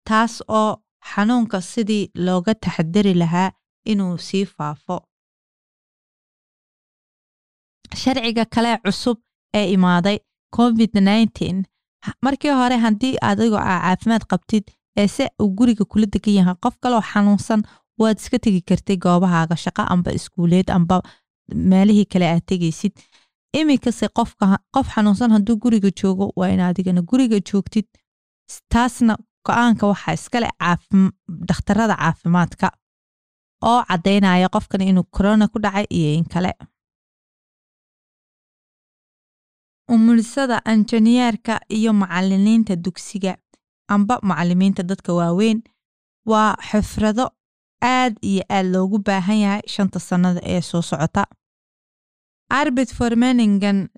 taas 0.08 0.34
oo 0.48 0.72
xanuunka 1.12 1.62
sidii 1.72 2.10
looga 2.26 2.54
taxadari 2.64 3.14
lahaa 3.22 3.50
inuu 3.92 4.18
sii 4.28 4.46
faafo. 4.56 4.98
Sharciga 8.02 8.46
kale 8.46 8.78
cusub 8.84 9.18
ee 9.54 9.68
imaaday 9.76 10.18
covid 10.56 10.92
nneteen 11.02 11.58
markii 12.26 12.50
hore 12.62 12.78
haddii 12.86 13.16
adigoo 13.30 13.58
aa 13.72 13.80
caafimaad 13.84 14.24
qabtid 14.32 14.64
eese 15.02 15.24
uu 15.42 15.50
guriga 15.58 15.86
kula 15.92 16.06
degan 16.14 16.34
yahay 16.40 16.56
qof 16.64 16.76
kaloo 16.84 17.02
xanuunsan 17.12 17.62
waad 18.02 18.18
iska 18.22 18.38
tegi 18.46 18.62
kartay 18.70 18.98
goobahaaga 19.06 19.56
shaqo 19.64 19.82
amba 19.94 20.12
iskuuleed 20.18 20.70
amba 20.78 20.96
meelihii 21.70 22.06
kale 22.14 22.26
aad 22.30 22.44
tegaysid 22.52 22.94
iminkase 23.60 24.08
qof 24.18 24.88
xanuunsan 24.94 25.32
hadduu 25.36 25.56
guriga 25.64 25.90
joogo 26.02 26.26
waa 26.40 26.50
in 26.56 26.60
adigana 26.70 27.02
guriga 27.10 27.38
joogtid. 27.50 27.86
Taasna 28.74 29.14
go'aanka 29.46 29.88
waxaa 29.92 30.14
iskale 30.20 30.50
dhakhtarada 31.48 31.96
caafimaadka 32.02 32.68
oo 33.70 33.82
caddaynaya 33.90 34.48
qofkan 34.56 34.82
inuu 34.82 35.04
korona 35.16 35.48
ku 35.48 35.60
dhacay 35.64 35.86
iyo 35.90 36.10
in 36.20 36.25
kale. 36.34 36.52
Umulisada 39.90 40.62
injineerka 40.74 41.60
iyo 41.70 41.94
macalimiinta 41.94 42.75
dugsiga. 42.75 43.38
Amba 43.88 44.20
macalimiinta 44.24 44.84
dadka 44.84 45.14
waaweyn. 45.14 45.62
Waa 46.25 46.56
xifrado 46.70 47.30
aad 47.82 48.14
iyo 48.22 48.44
aad 48.50 48.66
loogu 48.74 48.98
baahan 49.00 49.38
yahay 49.46 49.62
shanta 49.68 50.00
sannada 50.00 50.42
ee 50.44 50.62
soo 50.62 50.82
socota. 50.82 51.24
Arbit 52.50 52.90
formeningen 52.94 53.90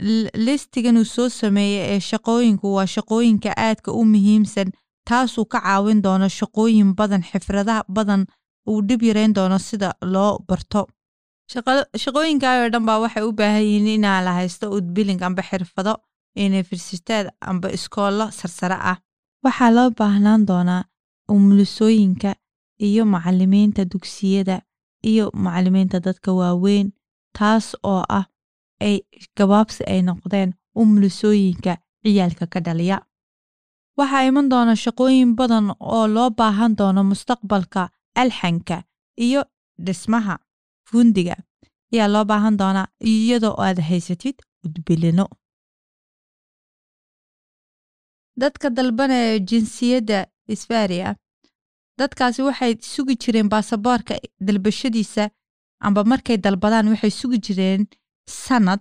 listigan 0.45 0.97
uu 0.97 1.05
soo 1.05 1.29
sameeyey 1.29 1.95
ee 1.95 1.99
shaqooyinku 1.99 2.73
waa 2.75 2.85
shaqooyinka 2.95 3.49
aadka 3.57 3.91
u 3.91 4.05
muhiimsan 4.05 4.71
taasuu 5.09 5.45
ka 5.51 5.59
caawin 5.65 6.01
doono 6.05 6.27
shaqooyin 6.39 6.89
badan 6.99 7.23
xifradaha 7.29 7.83
badan 7.95 8.21
uu 8.69 8.81
dhib 8.87 9.01
yarayn 9.09 9.33
doono 9.37 9.57
sida 9.67 9.89
loo 10.13 10.39
barto. 10.47 10.81
Shaqooyinkaayoo 12.03 12.69
dhan 12.73 12.85
baa 12.87 12.99
waxay 13.03 13.23
u 13.23 13.31
baahan 13.39 13.63
yihiin 13.63 13.87
inaa 13.97 14.19
la 14.25 14.31
haysto 14.39 14.65
udbiling 14.77 15.21
amba 15.27 15.41
xirfado 15.49 15.93
universiteed 16.45 17.27
amba 17.49 17.67
iskoollo 17.77 18.25
sarsare 18.39 18.77
ah. 18.91 18.97
Waxaa 19.43 19.71
loo 19.75 19.89
baahnaan 19.99 20.45
doonaa 20.49 20.83
umulisooyinka 21.33 22.35
iyo 22.87 23.05
macalimiinta 23.13 23.85
dugsiyada 23.91 24.61
iyo 25.11 25.25
macalimiinta 25.33 25.99
dadka 25.99 26.29
waaweyn 26.39 26.87
taas 27.37 27.75
oo 27.83 28.03
ah 28.09 28.25
ay 28.81 28.95
gabaabsi 29.37 29.83
ay 29.91 30.01
noqdeen 30.07 30.49
umulisooyinka 30.81 31.71
ciyaalka 32.03 32.45
ka 32.53 32.59
dhaliya 32.65 32.97
waxaa 33.97 34.23
iman 34.29 34.49
doona 34.51 34.73
shaqooyin 34.83 35.31
badan 35.39 35.67
oo 35.79 36.07
loo 36.15 36.29
baahan 36.39 36.75
doono 36.79 37.01
mustaqbalka 37.11 37.81
alxanka 38.21 38.77
iyo 39.25 39.41
dhismaha 39.85 40.35
fundiga. 40.89 41.35
Ayaa 41.93 42.07
loo 42.13 42.25
baahan 42.31 42.57
doonaa 42.61 42.87
iyadoo 43.11 43.55
aad 43.65 43.79
haysatid 43.89 44.35
udbilino. 44.65 45.25
Dadka 48.41 48.69
dalbanaya 48.77 49.39
jinsiyadda 49.49 50.19
isbaria 50.53 51.15
dadkaasi 51.99 52.41
waxay 52.47 52.73
sugi 52.93 53.15
jireen 53.21 53.49
baasaboorka 53.53 54.13
dalbashadiisa 54.47 55.23
amba 55.85 56.01
markay 56.11 56.37
dalbadaan 56.45 56.87
waxay 56.93 57.11
sugi 57.19 57.37
jireen 57.45 57.81
sanad. 58.43 58.79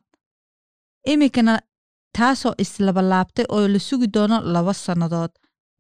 Iminkana 1.13 1.55
taasoo 2.17 2.55
islabalaabtay 2.65 3.45
oo 3.57 3.69
la 3.73 3.79
sugi 3.89 4.07
doono 4.15 4.37
laba 4.55 4.73
sannadood. 4.85 5.33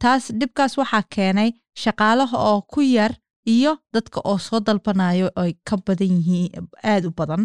Taas 0.03 0.25
dhibkaas 0.41 0.73
waxaa 0.81 1.03
keenay 1.15 1.51
shaqaalaha 1.83 2.37
oo 2.51 2.61
ku 2.73 2.81
yar 2.81 3.13
iyo 3.55 3.73
dadka 3.95 4.19
oo 4.31 4.39
soo 4.47 4.61
dalbanayo 4.67 5.29
ay 5.43 5.53
ka 5.69 5.77
badan 5.87 6.13
yihiin 6.17 6.51
aada 6.91 7.09
u 7.09 7.13
badan. 7.19 7.43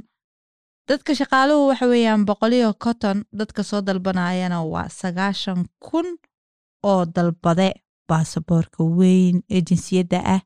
Dadka 0.89 1.15
shaqaaluhu 1.19 1.67
waxa 1.69 1.85
weeyaan 1.91 2.25
boqoliyo 2.29 2.73
konton 2.83 3.17
dadka 3.39 3.63
soo 3.63 3.81
dalbanayana 3.87 4.57
waa 4.73 4.89
sagaashan 4.99 5.61
kun 5.85 6.07
oo 6.91 7.01
dalbade 7.15 7.69
baasaboorka 8.09 8.83
weyn 8.97 9.37
ee 9.55 9.61
jinsiyadda 9.67 10.19
ah. 10.35 10.41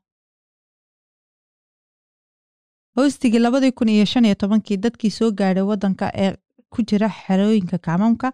Hoostigii 2.96 3.38
labadii 3.38 3.72
kun 3.78 3.88
iyo 3.88 4.04
shan 4.06 4.24
iyo 4.24 4.34
tobankii 4.34 4.76
dadkii 4.84 5.10
soo 5.10 5.30
gaadhay 5.38 5.62
waddanka 5.70 6.06
ee 6.24 6.32
ku 6.72 6.78
jira 6.88 7.08
xerooyinka 7.20 7.78
kacmamka 7.86 8.28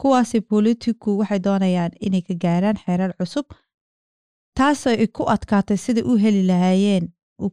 kuwaasi 0.00 0.40
bolitiku 0.50 1.10
waxay 1.20 1.38
doonayaan 1.46 1.92
inay 2.06 2.22
ka 2.28 2.34
gaaraan 2.42 2.76
xeerar 2.84 3.12
cusub 3.18 3.46
taasoo 4.56 4.92
ay 5.02 5.06
ku 5.16 5.22
adkaatay 5.34 5.76
siday 5.84 6.04
u 6.10 6.16
heli 6.22 6.42
lahaayeen 6.50 7.04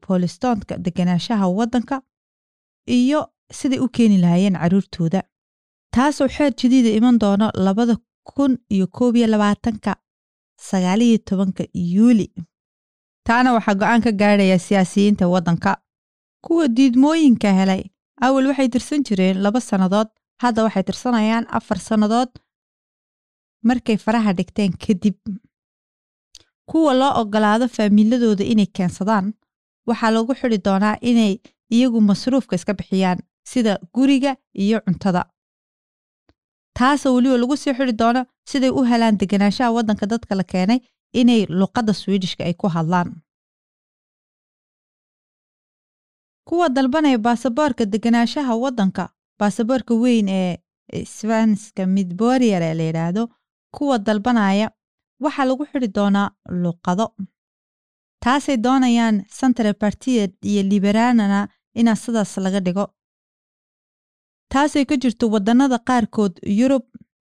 boolistoonka 0.07 0.73
deganaanshaha 0.85 1.47
waddanka 1.57 1.95
iyo 2.97 3.21
siday 3.57 3.79
u 3.85 3.87
keeni 3.95 4.17
lahaayeen 4.23 4.53
carruurtooda 4.61 5.21
taasoo 5.95 6.27
xeer 6.35 6.53
jadiida 6.59 6.89
iman 6.99 7.19
doono 7.23 7.47
labada 7.65 7.95
kun 8.29 8.53
iyo 8.75 8.87
koob 8.97 9.15
iyo 9.15 9.27
labaatanka 9.33 9.91
sagaaliyo 10.67 11.17
tobanka 11.27 11.63
yuuli. 11.73 12.27
Taana 13.27 13.53
waxaa 13.53 13.75
go'aan 13.79 14.01
ka 14.05 14.11
gaadhaya 14.21 14.57
siyaasiyiinta 14.59 15.27
waddanka. 15.33 15.71
Kuwa 16.45 16.67
diidmooyinka 16.77 17.53
helay 17.59 17.83
awal 18.21 18.47
waxay 18.49 18.69
tirsan 18.73 19.03
jireen 19.07 19.37
laba 19.43 19.59
sannadood 19.59 20.07
hadda 20.43 20.63
waxay 20.65 20.83
tirsanayaan 20.83 21.45
afar 21.57 21.79
sannadood. 21.79 22.29
Markay 23.67 23.97
faraha 23.97 24.33
dhigteen 24.37 24.71
kadib 24.83 25.17
kuwa 26.69 26.93
loo 26.93 27.13
ogolaado 27.21 27.67
faamiiladooda 27.75 28.43
inay 28.53 28.65
keensadaan 28.75 29.25
waxaa 29.87 30.11
lagu 30.15 30.33
xidi 30.39 30.57
doonaa 30.67 30.97
inay 31.01 31.33
iyagu 31.75 31.99
masruufka 32.09 32.55
iska 32.55 32.73
bixiyaan 32.73 33.19
sida 33.51 33.73
guriga 33.95 34.31
iyo 34.63 34.79
cuntada. 34.85 35.23
Taasoo 36.77 37.13
weliba 37.15 37.37
lagu 37.37 37.55
sii 37.57 37.73
xidi 37.77 37.93
doono 38.01 38.21
siday 38.49 38.69
u 38.69 38.83
helaan 38.89 39.17
deganaanshaha 39.19 39.71
waddanka 39.77 40.05
dadka 40.05 40.35
la 40.35 40.43
keenay 40.43 40.79
inay 41.13 41.41
luqadda 41.59 41.93
swidishka 41.93 42.43
ay 42.43 42.53
ku 42.53 42.67
hadlaan 42.75 43.09
kuwa 46.47 46.69
dalbanaya 46.69 47.17
baasaboorka 47.17 47.85
deganaanshaha 47.85 48.55
waddanka. 48.63 49.09
Baasaboorka 49.39 49.93
weyn 49.93 50.27
ee 50.29 50.57
sbanska 51.05 51.85
midborier 51.85 52.61
ee 52.63 52.73
la 52.73 52.83
yidhaahdo 52.83 53.23
kuwa 53.75 53.97
dalbanaya 53.99 54.67
waxaa 55.23 55.45
lagu 55.45 55.65
xidi 55.65 55.87
doonaa 55.97 56.29
luqado. 56.63 57.07
Taasay 58.23 58.57
doonayaan 58.57 59.25
central 59.39 59.73
partied 59.73 60.31
iyo 60.41 60.63
liberanana 60.63 61.47
inaa 61.75 61.95
sidaas 61.95 62.37
laga 62.37 62.59
dhigo. 62.59 62.85
Taasay 64.51 64.85
ka 64.85 64.95
jirto 64.97 65.29
waddannada 65.33 65.77
qaarkood 65.87 66.33
yurub 66.59 66.83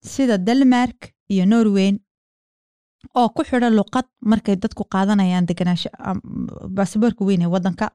sida 0.01 0.37
denmark 0.37 0.99
iyo 1.29 1.45
norweyn 1.45 1.99
oo 3.15 3.29
ku 3.29 3.43
xidha 3.43 3.69
luqad 3.69 4.05
markay 4.21 4.55
dadku 4.55 4.83
qaadanayaan 4.93 5.45
deganaansho 5.49 5.89
baasaboorka 6.77 7.25
weyn 7.25 7.41
ee 7.41 7.51
waddanka 7.55 7.85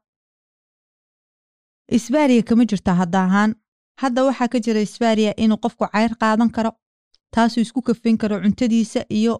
isbaariya 1.88 2.42
kama 2.42 2.64
jirto 2.64 2.92
hadda 3.01 3.25
ahaan. 3.25 3.55
Hadda 4.01 4.25
waxaa 4.25 4.49
ka 4.49 4.59
jira 4.61 4.81
isbaariya 4.81 5.33
inuu 5.37 5.57
qofku 5.64 5.85
ceyr 5.92 6.12
qaadan 6.20 6.51
karo 6.51 6.70
taasuu 7.35 7.61
isku 7.61 7.83
kafin 7.83 8.16
karo 8.18 8.40
cuntadiisa 8.42 9.01
iyo 9.11 9.35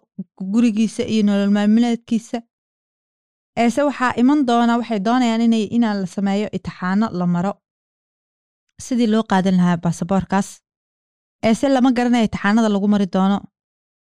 gurigiisa 0.53 1.03
iyo 1.13 1.23
nolol 1.27 1.51
maalmileedkiisa 1.57 2.39
eese 3.57 3.83
waxaa 3.83 4.13
iman 4.23 4.47
doona 4.47 4.77
waxay 4.79 5.01
doonayaan 5.07 5.41
inay 5.47 5.65
inaa 5.77 5.95
la 5.95 6.07
sameeyo 6.07 6.49
itixaano 6.57 7.07
la 7.19 7.27
maro. 7.27 7.53
Sidii 8.81 9.07
loo 9.07 9.23
qaadan 9.31 9.57
lahaa 9.57 9.77
baasaboorkaas. 9.77 10.49
Eese 11.43 11.69
lama 11.69 11.91
garanaya 11.93 12.25
itixaanada 12.25 12.69
lagu 12.69 12.89
mari 12.89 13.07
doono. 13.15 13.39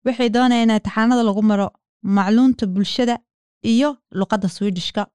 Waxay 0.06 0.30
doonayaan 0.30 0.70
in 0.70 0.76
itixaanada 0.78 1.24
lagu 1.24 1.42
maro 1.42 1.68
macluunta 2.04 2.66
bulshada 2.68 3.16
iyo 3.64 3.90
luqadda 4.20 4.48
swidishka 4.50 5.08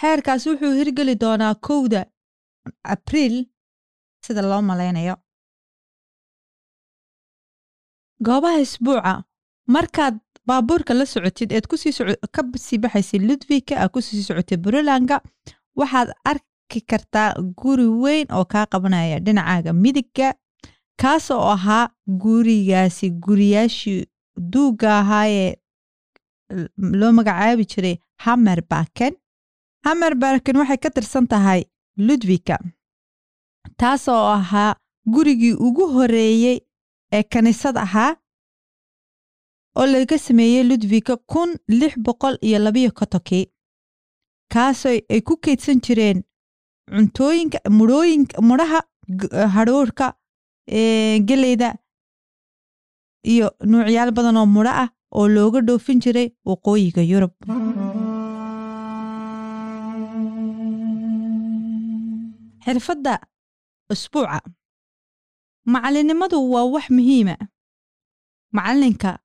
xeerkaas 0.00 0.46
wuxuu 0.50 0.72
hirgeli 0.78 1.14
doonaa 1.22 1.54
kowda 1.66 2.00
abriil 2.94 3.36
sida 4.26 4.42
loo 4.50 4.62
malaynayo 4.70 5.16
goobaha 8.26 8.58
isbuuca 8.66 9.12
markaad 9.74 10.14
baabuurka 10.48 10.92
la 10.94 11.06
socotid 11.06 11.52
eed 11.52 11.66
ka 11.70 11.76
sii 12.66 12.78
baxaysid 12.82 13.22
ludwika 13.28 13.74
aad 13.80 13.90
ku 13.94 14.00
sii 14.06 14.22
socotid 14.28 14.60
purelandka 14.64 15.16
waxaad 15.78 16.08
arki 16.30 16.80
kartaa 16.90 17.28
guri 17.60 17.86
weyn 18.02 18.26
oo 18.36 18.44
kaa 18.52 18.66
qabanaya 18.72 19.18
dhinacaaga 19.24 19.72
midigga 19.84 20.28
kaasoo 21.02 21.42
ahaa 21.54 21.84
gurigaasi 22.22 23.06
guriyaashii 23.24 24.00
duugga 24.52 24.88
ahaayee 25.00 25.52
loo 27.00 27.12
magacaabi 27.18 27.64
jiray 27.72 27.96
hamerbaken 28.24 29.14
hamerbaken 29.84 30.56
waxay 30.60 30.78
ka 30.84 30.90
tirsan 30.96 31.26
tahay 31.32 31.60
ludwika 32.06 32.56
taasoo 33.80 34.22
ahaa 34.36 34.76
gurigii 35.14 35.52
ugu 35.66 35.84
horeeyey 35.94 36.58
ee 37.16 37.22
kaniisad 37.32 37.76
ahaa 37.86 38.12
oo 39.78 39.86
laga 39.92 40.18
sameeyey 40.26 40.64
ludwika 40.70 41.14
kun 41.32 41.50
lix 41.78 41.94
boqol 42.06 42.36
iyo 42.46 42.58
labayo 42.64 42.90
kotonkii 42.98 43.44
kaasoo 44.54 44.96
ay 45.14 45.20
ku 45.28 45.34
keydsan 45.44 45.80
jireen 45.84 46.18
cuntooyinka 46.94 47.58
mudhooyinka 47.78 48.42
mudhaha 48.48 48.80
hadhuurhka 49.56 50.06
geleyda 51.28 51.68
iyo 53.32 53.46
nuucyaal 53.70 54.10
badan 54.16 54.36
oo 54.40 54.46
mudho 54.56 54.70
ah 54.82 54.88
oo 55.18 55.26
looga 55.34 55.60
dhoofin 55.68 56.00
jiray 56.04 56.28
waqooyiga 56.50 57.02
yurub 57.12 57.32
xirfadda 62.64 63.14
usbuuca. 63.92 64.40
Macalinimadu 65.66 66.38
waa 66.52 66.64
wax 66.74 66.90
muhiima. 66.90 67.36
Macalinka 68.52 69.18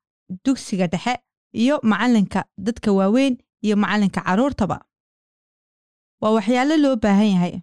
dugsiga 0.45 0.88
dhexe 0.88 1.13
iyo 1.54 1.80
macalinka 1.84 2.45
dadka 2.58 2.91
waaweyn 2.91 3.38
iyo 3.65 3.75
macalinka 3.78 4.21
carruurtaba 4.21 4.78
waa 6.21 6.32
waxyaalo 6.38 6.78
loo 6.78 6.95
baahan 6.95 7.28
yahay 7.34 7.56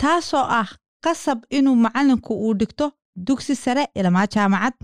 taasoo 0.00 0.44
ah 0.60 0.68
qasab 1.04 1.38
inuu 1.50 1.74
macalinku 1.76 2.32
uu 2.34 2.54
dhigto 2.54 2.86
dugsi 3.16 3.54
sare 3.56 3.84
ilamaa 3.94 4.26
jaamacad. 4.26 4.74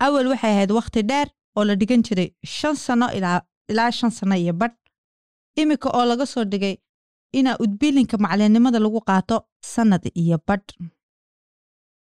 Awal 0.00 0.26
waxay 0.32 0.50
ahayd 0.52 0.70
wakhti 0.72 1.02
dheer 1.02 1.28
oo 1.56 1.64
la 1.64 1.74
dhigan 1.76 2.02
jiray 2.02 2.28
shan 2.44 2.76
sanno 2.76 3.06
ilaa 3.68 3.90
shan 3.92 4.10
sanno 4.10 4.36
iyo 4.36 4.52
badh. 4.52 4.76
Iminka 5.56 5.88
oo 5.90 6.04
laga 6.04 6.26
soo 6.26 6.44
dhigay 6.44 6.76
inaa 7.32 7.56
udbilinka 7.60 8.16
macalinimada 8.18 8.78
lagu 8.78 9.00
qaato 9.00 9.36
sannad 9.60 10.04
iyo 10.14 10.38
badh 10.46 10.68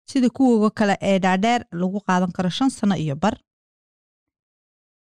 sida 0.09 0.29
kuwoga 0.29 0.69
kale 0.69 0.95
ee 1.01 1.19
dhaadheer 1.19 1.61
lagu 1.71 1.99
qaadan 2.07 2.31
karo 2.31 2.49
shan 2.49 2.69
sanno 2.69 2.95
iyo 2.95 3.15
bar. 3.15 3.35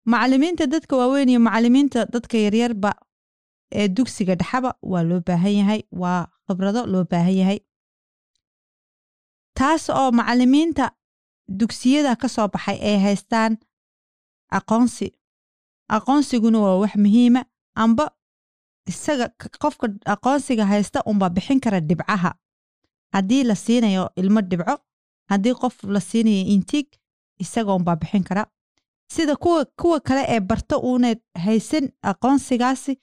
Macalimiinta 0.06 0.68
dadka 0.68 0.96
waaweyn 0.98 1.30
iyo 1.30 1.40
macalimiinta 1.40 2.06
dadka 2.06 2.38
yaryarba 2.38 2.92
ee 3.72 3.88
dugsiga 3.88 4.36
dhexaba 4.36 4.76
waa 4.82 5.04
loo 5.04 5.22
baahan 5.28 5.54
yahay 5.60 5.82
waa 5.92 6.28
khibrado 6.48 6.86
loo 6.86 7.04
baahan 7.12 7.36
yahay. 7.42 7.60
Taas 9.58 9.90
oo 9.90 10.12
macalimiinta 10.12 10.92
dugsiyada 11.60 12.16
ka 12.16 12.28
soo 12.28 12.48
baxay 12.48 12.78
ay 12.82 12.98
haystaan 13.06 13.58
aqoonsi. 14.52 15.08
Aqoonsiguna 15.90 16.60
waa 16.60 16.80
wax 16.82 16.94
muhiima 16.96 17.42
amba 17.76 18.06
isaga 18.92 19.26
qofka 19.62 19.88
aqoonsiga 20.14 20.66
haysta 20.66 21.04
unbaa 21.06 21.30
bixin 21.30 21.60
kara 21.60 21.80
dhibcaha. 21.90 22.32
Haddii 23.14 23.44
la 23.44 23.56
siinayo 23.56 24.10
ilmo 24.16 24.42
dhibco 24.42 24.76
haddii 25.30 25.54
qof 25.62 25.84
la 25.84 26.00
siinayo 26.00 26.44
intiig 26.54 26.88
isaga 27.44 27.74
unbaa 27.74 27.96
bixin 27.96 28.24
kara. 28.24 28.44
Sida 29.14 29.36
kuwa 29.36 29.66
kuwa 29.82 30.00
kale 30.00 30.24
ee 30.28 30.40
barta 30.40 30.78
uunayd 30.78 31.20
haysan 31.46 31.86
aqoonsigaasi 32.12 32.94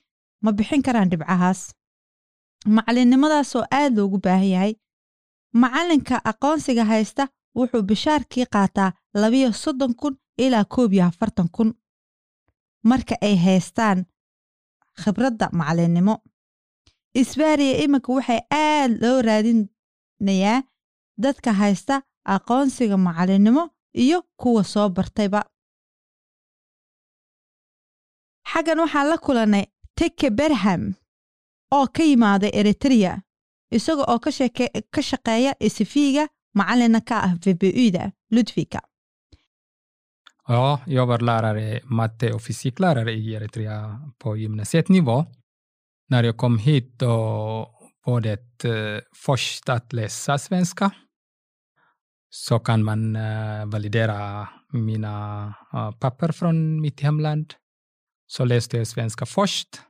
ma 0.43 0.51
bixin 0.51 0.81
karaan 0.81 1.09
dhibcahaas. 1.09 1.61
Macalinimadaasoo 2.65 3.63
aad 3.71 3.97
loogu 3.97 4.17
baahan 4.19 4.49
yahay 4.49 4.73
macalinka 5.53 6.15
aqoonsiga 6.31 6.85
haysta 6.85 7.27
wuxuu 7.55 7.81
bishaarkii 7.89 8.45
qaataa 8.53 8.91
labiyo 9.13 9.51
soddon 9.53 9.93
kun 9.95 10.17
ilaa 10.37 10.65
koob 10.65 10.93
iyo 10.93 11.05
afartan 11.05 11.49
kun. 11.55 11.73
Marka 12.83 13.15
ay 13.21 13.35
haystaan 13.35 14.05
khibradda 15.01 15.45
macalinnimo 15.59 16.15
isbaariya 17.21 17.75
iminka 17.83 18.09
waxay 18.17 18.39
aad 18.51 18.91
loo 19.01 19.17
raadinayaa 19.27 20.57
dadka 21.23 21.49
haysta 21.59 21.95
aqoonsiga 22.35 22.97
macalinnimo 22.97 23.63
iyo 24.03 24.19
kuwa 24.41 24.63
soo 24.63 24.89
bartayba. 24.89 25.41
Xaggan 28.51 28.79
waxaan 28.83 29.07
la 29.09 29.17
kulannay 29.25 29.65
teke 29.97 30.29
berham 30.39 30.83
oo 31.77 31.85
ka 31.95 32.03
yimaaday 32.09 32.51
eritrea 32.59 33.13
isaga 33.77 34.03
oo 34.11 34.19
ka 34.93 35.01
shaqeeya 35.09 35.51
isifiiga 35.67 36.23
macalina 36.57 36.99
ka 37.09 37.15
ah 37.27 37.33
vbu-da 37.43 38.03
ludvika 38.33 38.79
Ja, 40.49 40.79
jag 40.85 41.05
var 41.05 41.19
lärare, 41.19 41.79
matte 41.83 42.33
och 42.33 42.41
fysiklärare 42.41 43.11
i 43.11 43.33
Eritrea 43.33 44.11
på 44.17 44.37
gymnasienivå. 44.37 45.25
När 46.09 46.23
jag 46.23 46.37
kom 46.37 46.57
hit 46.57 46.99
då 46.99 47.07
var 48.05 48.21
det 48.21 48.63
eh, 48.63 49.01
först 49.15 49.69
att 49.69 49.93
läsa 49.93 50.37
svenska. 50.37 50.91
Så 52.29 52.59
kan 52.59 52.83
man 52.83 53.15
eh, 53.15 53.65
validera 53.65 54.49
mina 54.71 55.53
eh, 55.73 55.91
papper 55.91 56.31
från 56.31 56.81
mitt 56.81 57.01
hemland. 57.01 57.53
Så 58.27 58.45
läste 58.45 58.77
jag 58.77 58.87
svenska 58.87 59.25
först. 59.25 59.81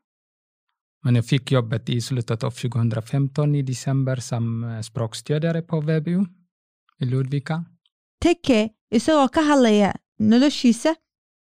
Men 1.03 1.15
jag 1.15 1.25
fick 1.25 1.51
jobbet 1.51 1.89
i 1.89 2.01
slutet 2.01 2.43
av 2.43 2.51
2015 2.51 3.55
i 3.55 3.61
december 3.61 4.15
som 4.15 4.63
eh, 4.63 4.81
språkstödjare 4.81 5.61
på 5.61 5.81
VBU 5.81 6.25
i 6.99 7.05
Ludvika. 7.05 7.65
teke 8.23 8.69
ka 9.33 9.41
hadlaya 9.41 9.95
noloshiisa 10.19 10.95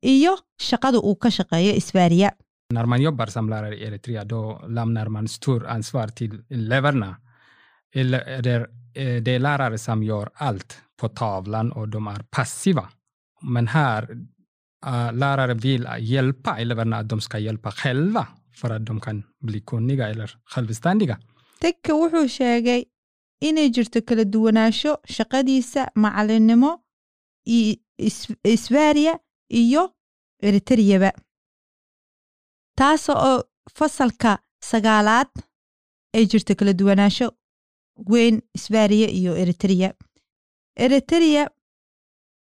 iyo 0.01 0.33
shaqada 0.61 0.97
uu 0.99 1.15
ka 1.15 1.29
shaqeeyo 1.31 1.73
isbaariya 1.75 2.31
När 2.73 2.85
man 2.85 3.01
jobbar 3.01 3.25
som 3.25 3.49
lärare 3.49 3.75
i 3.77 3.83
Eritrea 3.83 4.23
då 4.25 4.61
lämnar 4.67 5.07
man 5.09 5.27
stor 5.27 5.67
ansvar 5.67 6.07
till 6.07 6.43
eleverna. 6.49 7.15
Eller 7.95 8.41
Det 9.21 9.31
är, 9.31 9.39
lärare 9.39 9.77
som 9.77 10.03
gör 10.03 10.29
allt 10.33 10.81
på 10.99 11.09
tavlan 11.09 11.71
och 11.71 11.89
de 11.89 12.07
är 12.07 12.23
passiva. 12.29 12.89
Men 13.41 13.67
här, 13.67 14.11
uh, 14.85 15.13
lärare 15.13 15.53
vill 15.53 15.87
hjälpa 15.99 16.57
eleverna 16.59 16.97
att 16.97 17.09
de 17.09 17.21
ska 17.21 17.37
hjälpa 17.39 17.71
själva 17.71 18.27
för 18.55 18.69
att 18.69 18.85
de 18.85 18.99
kan 19.01 19.23
bli 19.41 19.61
kunniga 19.61 20.09
eller 20.09 20.37
självständiga. 20.45 21.17
teke 21.59 21.93
wuxuu 21.93 22.27
sheegay 22.29 22.83
inay 23.41 23.67
jirto 23.75 24.01
kala 24.01 24.23
duwanaansho 24.23 24.97
shaqadiisa 25.15 25.89
is- 27.45 27.77
isbaariya 28.53 29.13
iyo 29.61 29.83
eritreyaba 30.47 31.11
taasoo 32.77 33.15
oo 33.29 33.43
fasalka 33.77 34.31
sagaalaad 34.71 35.31
ay 36.15 36.25
jirto 36.31 36.55
kala 36.55 36.73
duwanaansho 36.73 37.27
weyn 38.11 38.41
isbaariya 38.57 39.07
iyo 39.19 39.31
eritreya 39.41 39.89
eritreya 40.75 41.43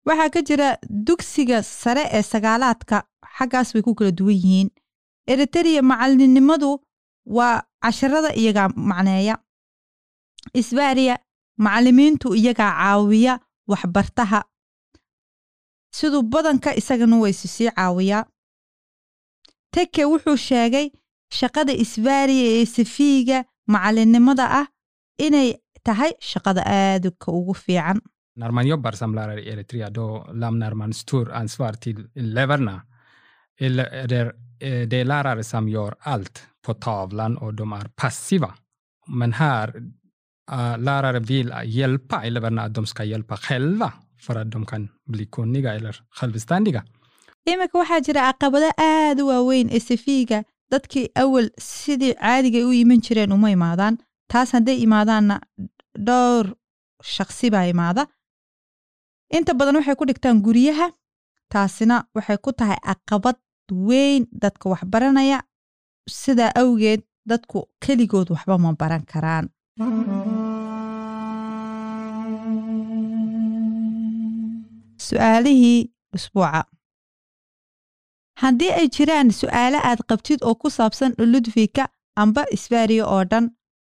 waxaa 0.06 0.30
ka 0.34 0.40
jira 0.48 0.68
dugsiga 1.06 1.62
sare 1.62 2.04
ee 2.16 2.22
sagaalaadka 2.22 2.96
xaggaas 3.38 3.74
way 3.74 3.82
ku 3.82 3.94
kala 3.94 4.10
duwan 4.18 4.34
yihiin 4.36 4.68
eritreya 5.32 5.82
macalinnimadu 5.82 6.70
waa 7.36 7.62
casharada 7.82 8.30
iyagaa 8.40 8.68
macneeya 8.90 9.34
isbaariya 10.60 11.14
macallimiintu 11.64 12.34
iyagaa 12.34 12.70
caawiya 12.78 13.34
waxbartaha 13.70 14.40
siduu 15.96 16.22
badanka 16.22 16.70
isagana 16.80 17.16
waysu 17.24 17.48
sii 17.48 17.70
caawiyaa 17.76 18.24
teke 19.74 20.02
wuxuu 20.12 20.36
sheegay 20.48 20.86
shaqada 21.38 21.72
isbaariya 21.84 22.46
ee 22.58 22.66
safiiga 22.76 23.38
macallinnimada 23.72 24.44
ah 24.60 24.66
inay 25.26 25.48
tahay 25.86 26.12
shaqada 26.30 26.62
aadka 26.78 27.28
ugu 27.38 27.54
fiican 27.64 28.00
När 28.36 28.50
man 28.50 28.66
jobbar 28.66 28.92
som 28.92 29.14
lärare 29.14 29.42
i 29.42 29.48
Eritrea 29.52 29.90
då 29.90 30.28
lämnar 30.32 30.74
man 30.74 30.92
stor 30.92 31.32
ansvar 31.32 31.72
till 31.72 32.08
eleverna. 32.14 32.82
Eller 33.60 34.06
Det 34.08 34.96
är, 35.00 35.04
lärare 35.04 35.44
tavlan 36.74 37.36
och 37.36 37.54
de 37.54 37.72
är 37.72 37.88
passiva. 37.88 38.54
Men 39.06 39.32
här, 39.32 39.76
uh, 40.52 40.78
lärare 40.78 41.20
vill 41.20 41.54
hjälpa 41.64 42.24
eleverna 42.24 42.62
att 42.62 42.74
ska 42.86 43.04
hjälpa 43.04 43.36
själva 43.36 43.92
för 44.24 44.34
att 44.40 44.50
de 44.50 44.66
kan 44.66 44.88
bli 45.12 45.26
kunniga 45.26 45.70
eller 45.74 45.94
självständiga. 46.18 46.82
iminka 47.50 47.78
waxaa 47.78 48.00
jira 48.06 48.20
caqabado 48.32 48.68
aad 48.90 49.18
u 49.20 49.24
waaweyn 49.30 49.68
ee 49.76 49.80
safiiga 49.90 50.38
dadkii 50.72 51.08
awal 51.22 51.48
sidii 51.58 52.14
caadiga 52.14 52.58
u 52.68 52.72
iman 52.82 53.00
jireen 53.06 53.32
uma 53.36 53.48
imaadaan 53.56 53.94
taas 54.32 54.50
hadday 54.56 54.78
imaadaanna 54.86 55.36
dhowr 56.06 56.46
shaqsi 57.14 57.50
baa 57.54 57.66
imaada. 57.74 58.02
Inta 59.36 59.52
badan 59.58 59.76
waxay 59.78 59.94
ku 59.98 60.04
dhigtaan 60.08 60.42
guryaha 60.46 60.88
taasina 61.52 61.96
waxay 62.16 62.38
ku 62.44 62.50
tahay 62.58 62.78
caqabad 62.86 63.36
weyn 63.88 64.22
dadka 64.42 64.64
waxbaranaya 64.72 65.38
sidaa 66.20 66.52
awgeed 66.62 67.00
dadku 67.30 67.58
keligood 67.84 68.28
waxba 68.34 68.54
ma 68.64 68.70
baran 68.80 69.04
karaan 69.12 69.46
su'aalihii 75.08 75.80
usbuuca. 76.16 76.62
Haddii 78.42 78.72
ay 78.78 78.88
jiraan 78.94 79.30
su'aalo 79.40 79.78
aad 79.88 80.00
qabtid 80.08 80.40
oo 80.48 80.54
ku 80.60 80.68
saabsan 80.76 81.12
ludvika 81.32 81.84
amba 82.22 82.42
isbaariya 82.56 83.04
oo 83.14 83.22
dhan 83.30 83.46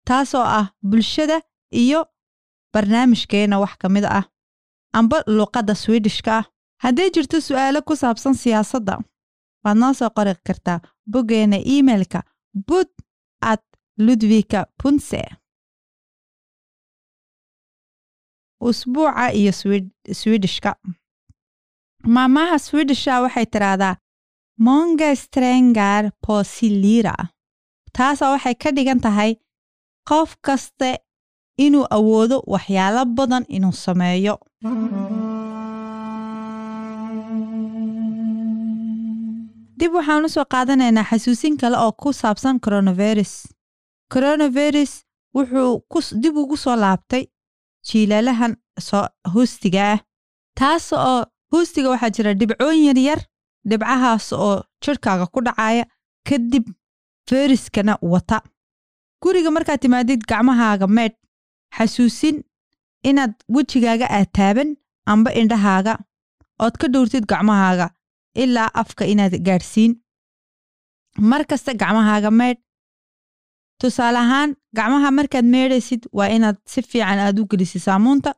taasoo 0.08 0.46
ah 0.60 0.68
bulshada 0.90 1.38
iyo 1.84 2.02
barnaamijkeenna 2.74 3.60
wax 3.64 3.74
ka 3.82 3.90
mid 3.90 4.06
ah. 4.06 4.24
Amba 4.94 5.18
luqadda 5.38 5.74
swidishka 5.76 6.32
ah. 6.38 6.46
Hadday 6.84 7.10
jirto 7.16 7.38
su'aalo 7.48 7.80
ku 7.88 7.94
saabsan 8.02 8.34
siyaasadda 8.42 8.94
waad 9.64 9.78
noo 9.82 9.94
soo 10.00 10.10
qori 10.18 10.34
kartaa 10.48 10.80
boggeenna 11.12 11.58
iimailka 11.74 12.20
bud 12.68 12.90
at 13.52 13.64
ludvika 14.06 14.60
punse 14.82 15.22
usbuuca 18.60 19.32
iyo 19.34 19.52
swidishka 20.20 20.76
maamaha 22.04 22.60
swidisha 22.60 23.22
waxay 23.22 23.46
tidhaahdaa 23.46 23.96
monga 24.66 25.16
strengar 25.16 26.12
posilira. 26.26 27.16
Taasoo 27.96 28.32
waxay 28.36 28.56
ka 28.62 28.72
dhigan 28.72 29.00
tahay 29.06 29.32
qof 30.10 30.36
kaste 30.46 30.90
inuu 31.66 31.86
awoodo 31.98 32.38
waxyaalo 32.54 33.06
badan 33.18 33.46
inuu 33.56 33.72
sameeyo. 33.86 34.36
Dib 39.80 39.92
waxaan 39.98 40.26
u 40.26 40.30
soo 40.36 40.46
qaadanaynaa 40.54 41.06
xasuusin 41.10 41.58
kale 41.62 41.78
oo 41.86 41.92
ku 42.02 42.10
saabsan 42.22 42.60
coronavirus. 42.66 43.34
Coronavirus 44.14 44.92
wuxuu 45.36 46.14
dib 46.22 46.36
ugu 46.38 46.58
soo 46.58 46.76
laabtay 46.84 47.24
jiilalahan 47.88 48.54
hoostiga 49.34 49.82
ah. 49.94 50.00
Taas 50.60 50.86
oo 50.94 51.20
hoostiga 51.52 51.90
waxaa 51.94 52.10
jira 52.16 52.34
dhibcooyin 52.40 52.86
yaryar 52.90 53.20
dhibcahaas 53.70 54.28
oo 54.34 54.56
jirhkaaga 54.84 55.26
ku 55.34 55.40
dhacaya 55.48 55.86
kadib 56.28 56.66
feriskana 57.30 57.94
wata. 58.14 58.38
Guriga 59.24 59.52
markaad 59.56 59.80
timaadid 59.84 60.22
gacmahaaga 60.30 60.88
meedh 60.98 61.16
xasuusin 61.78 62.38
inaad 63.10 63.34
wejigaaga 63.56 64.08
aad 64.18 64.30
taaban 64.38 64.70
amba 65.12 65.30
indhahaaga. 65.42 65.94
Ood 66.64 66.76
ka 66.82 66.88
dhowrtid 66.94 67.26
gacmahaaga 67.32 67.88
ilaa 68.44 68.70
afka 68.82 69.04
inaad 69.14 69.34
gaadhsiin. 69.48 69.94
Mar 71.30 71.42
kasta 71.50 71.74
gacmahaaga 71.82 72.32
meedh 72.40 72.60
tusaale 73.82 74.18
ahaan 74.26 74.50
gacmaha 74.78 75.10
markaad 75.18 75.46
meedhaysid 75.56 76.02
waa 76.18 76.28
inaad 76.36 76.58
si 76.72 76.82
fiican 76.82 77.20
aad 77.20 77.40
u 77.42 77.46
gelisid 77.52 77.82
saamuunta 77.88 78.32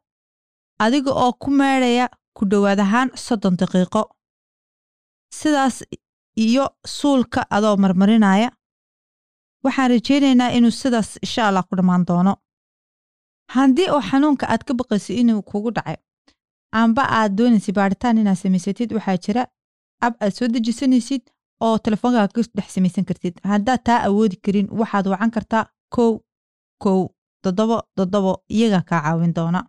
adiga 0.83 1.11
oo 1.23 1.31
ku 1.41 1.49
meedhaya 1.59 2.05
ku 2.37 2.45
dhowaad 2.51 2.79
ahaan 2.85 3.09
soddon 3.25 3.55
daqiiqo. 3.61 4.01
Sidaas 5.39 5.77
iyo 6.45 6.65
suulka 6.97 7.41
adoo 7.55 7.75
marmarinaya 7.83 8.49
waxaan 9.63 9.89
rajaynaynaa 9.93 10.51
inuu 10.57 10.71
sidaas 10.81 11.09
insha 11.25 11.47
allah 11.47 11.63
ku 11.69 11.75
dhammaan 11.77 12.05
doono. 12.09 12.33
Haddii 13.55 13.89
oo 13.95 14.01
xanuunka 14.09 14.45
aad 14.53 14.63
ka 14.67 14.73
baqaysid 14.79 15.17
inuu 15.21 15.41
kugu 15.49 15.71
dhacay 15.75 15.97
amba 16.81 17.03
aad 17.19 17.31
doonaysid 17.37 17.75
baadhitaan 17.79 18.17
inaad 18.21 18.37
samaysatid 18.43 18.89
waxaa 18.97 19.17
jira. 19.25 19.43
Ab 20.05 20.13
aad 20.23 20.33
soo 20.37 20.47
dejisanaysid 20.53 21.21
oo 21.65 21.75
telefoonkaga 21.85 22.27
ka 22.35 22.41
dhex 22.57 22.67
samaysan 22.75 23.05
kartid. 23.09 23.35
Haddaad 23.51 23.81
taa 23.87 23.99
awoodi 24.07 24.35
karin 24.45 24.67
waxaad 24.79 25.05
wacan 25.11 25.31
kartaa 25.35 25.63
kow 25.95 26.11
kow 26.83 27.01
toddobo 27.43 27.77
toddobo 27.97 28.31
iyagaa 28.55 28.81
kaa 28.89 29.01
caawin 29.03 29.33
doona. 29.37 29.61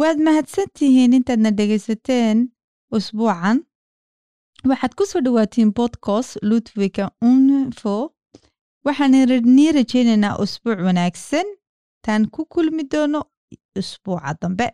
Waad 0.00 0.18
mahadsantihiin 0.26 1.12
intaadna 1.18 1.50
dhegaysateen 1.58 2.38
usbuucan. 2.96 3.58
Waxaad 4.68 4.92
ku 4.98 5.04
soo 5.10 5.20
dhowaatiin 5.24 5.72
bodcast 5.76 6.38
ludwika 6.48 7.04
unfo. 7.28 7.94
Waxaan 8.86 9.12
nii 9.56 9.72
rajaynaynaa 9.78 10.38
usbuuc 10.42 10.78
wanaagsan. 10.86 11.46
Taan 12.04 12.22
ku 12.34 12.40
kulmi 12.52 12.82
doono 12.92 13.20
usbuuca 13.80 14.32
dambe. 14.40 14.66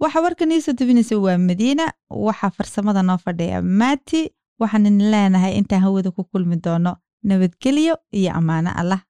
Waxa 0.00 0.20
warkan 0.24 0.52
iisoo 0.52 0.72
tabinaysa 0.78 1.18
waa 1.24 1.38
madiina. 1.48 1.86
Waxaa 2.26 2.50
farsamada 2.56 3.02
noo 3.02 3.18
fadhiya 3.24 3.62
mati 3.62 4.22
waxaan 4.60 4.86
idin 4.86 5.10
leenahay 5.12 5.52
intaan 5.60 5.82
hawada 5.84 6.10
ku 6.16 6.22
kulmi 6.30 6.56
doono 6.64 6.92
nabadgelyo 7.28 7.94
iyo 8.18 8.30
ammaano 8.38 8.70
allah 8.80 9.00